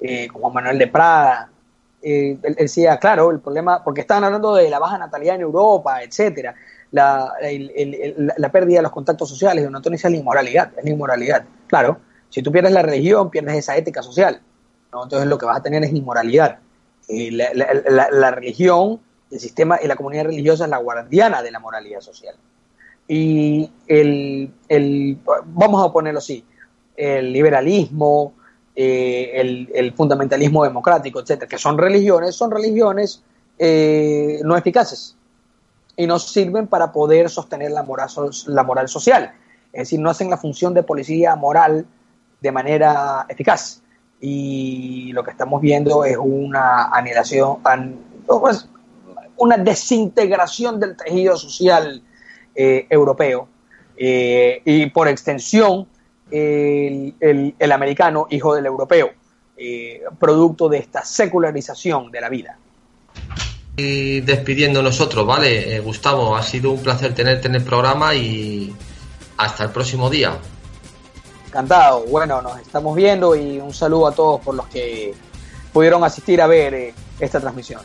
eh, 0.00 0.26
como 0.32 0.50
Manuel 0.50 0.76
de 0.80 0.88
Prada. 0.88 1.48
Eh, 2.02 2.36
él, 2.42 2.54
decía, 2.56 2.98
claro, 2.98 3.30
el 3.30 3.38
problema, 3.38 3.84
porque 3.84 4.00
estaban 4.00 4.24
hablando 4.24 4.52
de 4.56 4.68
la 4.68 4.80
baja 4.80 4.98
natalidad 4.98 5.36
en 5.36 5.42
Europa, 5.42 6.02
etcétera, 6.02 6.56
la, 6.90 7.32
la 8.36 8.50
pérdida 8.50 8.78
de 8.78 8.82
los 8.82 8.92
contactos 8.92 9.28
sociales. 9.28 9.62
Don 9.62 9.76
Antonio 9.76 9.94
decía 9.94 10.10
la 10.10 10.16
inmoralidad, 10.16 10.72
es 10.76 10.84
la 10.84 10.90
inmoralidad. 10.90 11.44
Claro, 11.68 12.00
si 12.30 12.42
tú 12.42 12.50
pierdes 12.50 12.72
la 12.72 12.82
religión, 12.82 13.30
pierdes 13.30 13.54
esa 13.54 13.76
ética 13.76 14.02
social. 14.02 14.40
¿no? 14.92 15.04
Entonces 15.04 15.28
lo 15.28 15.38
que 15.38 15.46
vas 15.46 15.58
a 15.58 15.62
tener 15.62 15.84
es 15.84 15.92
inmoralidad. 15.92 16.58
la 17.08 18.30
religión 18.32 19.05
el 19.30 19.40
sistema 19.40 19.78
y 19.82 19.86
la 19.86 19.96
comunidad 19.96 20.24
religiosa 20.24 20.64
es 20.64 20.70
la 20.70 20.78
guardiana 20.78 21.42
de 21.42 21.50
la 21.50 21.58
moralidad 21.58 22.00
social. 22.00 22.36
Y 23.08 23.70
el, 23.86 24.50
el 24.68 25.18
vamos 25.46 25.84
a 25.84 25.92
ponerlo 25.92 26.18
así, 26.18 26.44
el 26.96 27.32
liberalismo, 27.32 28.34
eh, 28.74 29.68
el, 29.72 29.92
fundamentalismo 29.94 30.64
democrático, 30.64 31.20
etcétera, 31.20 31.48
que 31.48 31.58
son 31.58 31.78
religiones, 31.78 32.34
son 32.34 32.50
religiones 32.50 33.22
eh, 33.58 34.40
no 34.44 34.54
eficaces 34.54 35.16
y 35.96 36.06
no 36.06 36.18
sirven 36.18 36.66
para 36.66 36.92
poder 36.92 37.30
sostener 37.30 37.70
la 37.70 37.82
moral, 37.82 38.08
la 38.46 38.62
moral 38.64 38.88
social. 38.88 39.32
Es 39.72 39.82
decir, 39.82 40.00
no 40.00 40.10
hacen 40.10 40.28
la 40.28 40.36
función 40.36 40.74
de 40.74 40.82
policía 40.82 41.36
moral 41.36 41.86
de 42.40 42.52
manera 42.52 43.24
eficaz. 43.28 43.80
Y 44.20 45.12
lo 45.12 45.24
que 45.24 45.30
estamos 45.30 45.60
viendo 45.60 46.04
es 46.04 46.16
una 46.18 46.88
anilación, 46.88 47.58
pues, 48.26 48.68
una 49.38 49.56
desintegración 49.56 50.80
del 50.80 50.96
tejido 50.96 51.36
social 51.36 52.02
eh, 52.54 52.86
europeo 52.88 53.48
eh, 53.96 54.62
y 54.64 54.86
por 54.86 55.08
extensión 55.08 55.86
el, 56.30 57.72
americano, 57.72 58.26
hijo 58.30 58.54
del 58.54 58.66
europeo, 58.66 59.10
eh, 59.56 60.02
producto 60.18 60.68
de 60.68 60.78
esta 60.78 61.04
secularización 61.04 62.10
de 62.10 62.20
la 62.20 62.28
vida. 62.28 62.58
Y 63.76 64.20
despidiendo 64.22 64.82
nosotros, 64.82 65.26
¿vale? 65.26 65.78
Gustavo, 65.80 66.34
ha 66.34 66.42
sido 66.42 66.70
un 66.70 66.82
placer 66.82 67.14
tenerte 67.14 67.48
en 67.48 67.56
el 67.56 67.62
programa 67.62 68.14
y 68.14 68.74
hasta 69.36 69.64
el 69.64 69.70
próximo 69.70 70.08
día. 70.08 70.36
Encantado, 71.46 72.04
bueno, 72.06 72.40
nos 72.42 72.58
estamos 72.58 72.96
viendo 72.96 73.36
y 73.36 73.58
un 73.58 73.72
saludo 73.72 74.08
a 74.08 74.12
todos 74.12 74.40
por 74.40 74.54
los 74.54 74.66
que 74.68 75.14
pudieron 75.72 76.02
asistir 76.04 76.40
a 76.40 76.46
ver 76.46 76.94
esta 77.20 77.38
transmisión. 77.38 77.82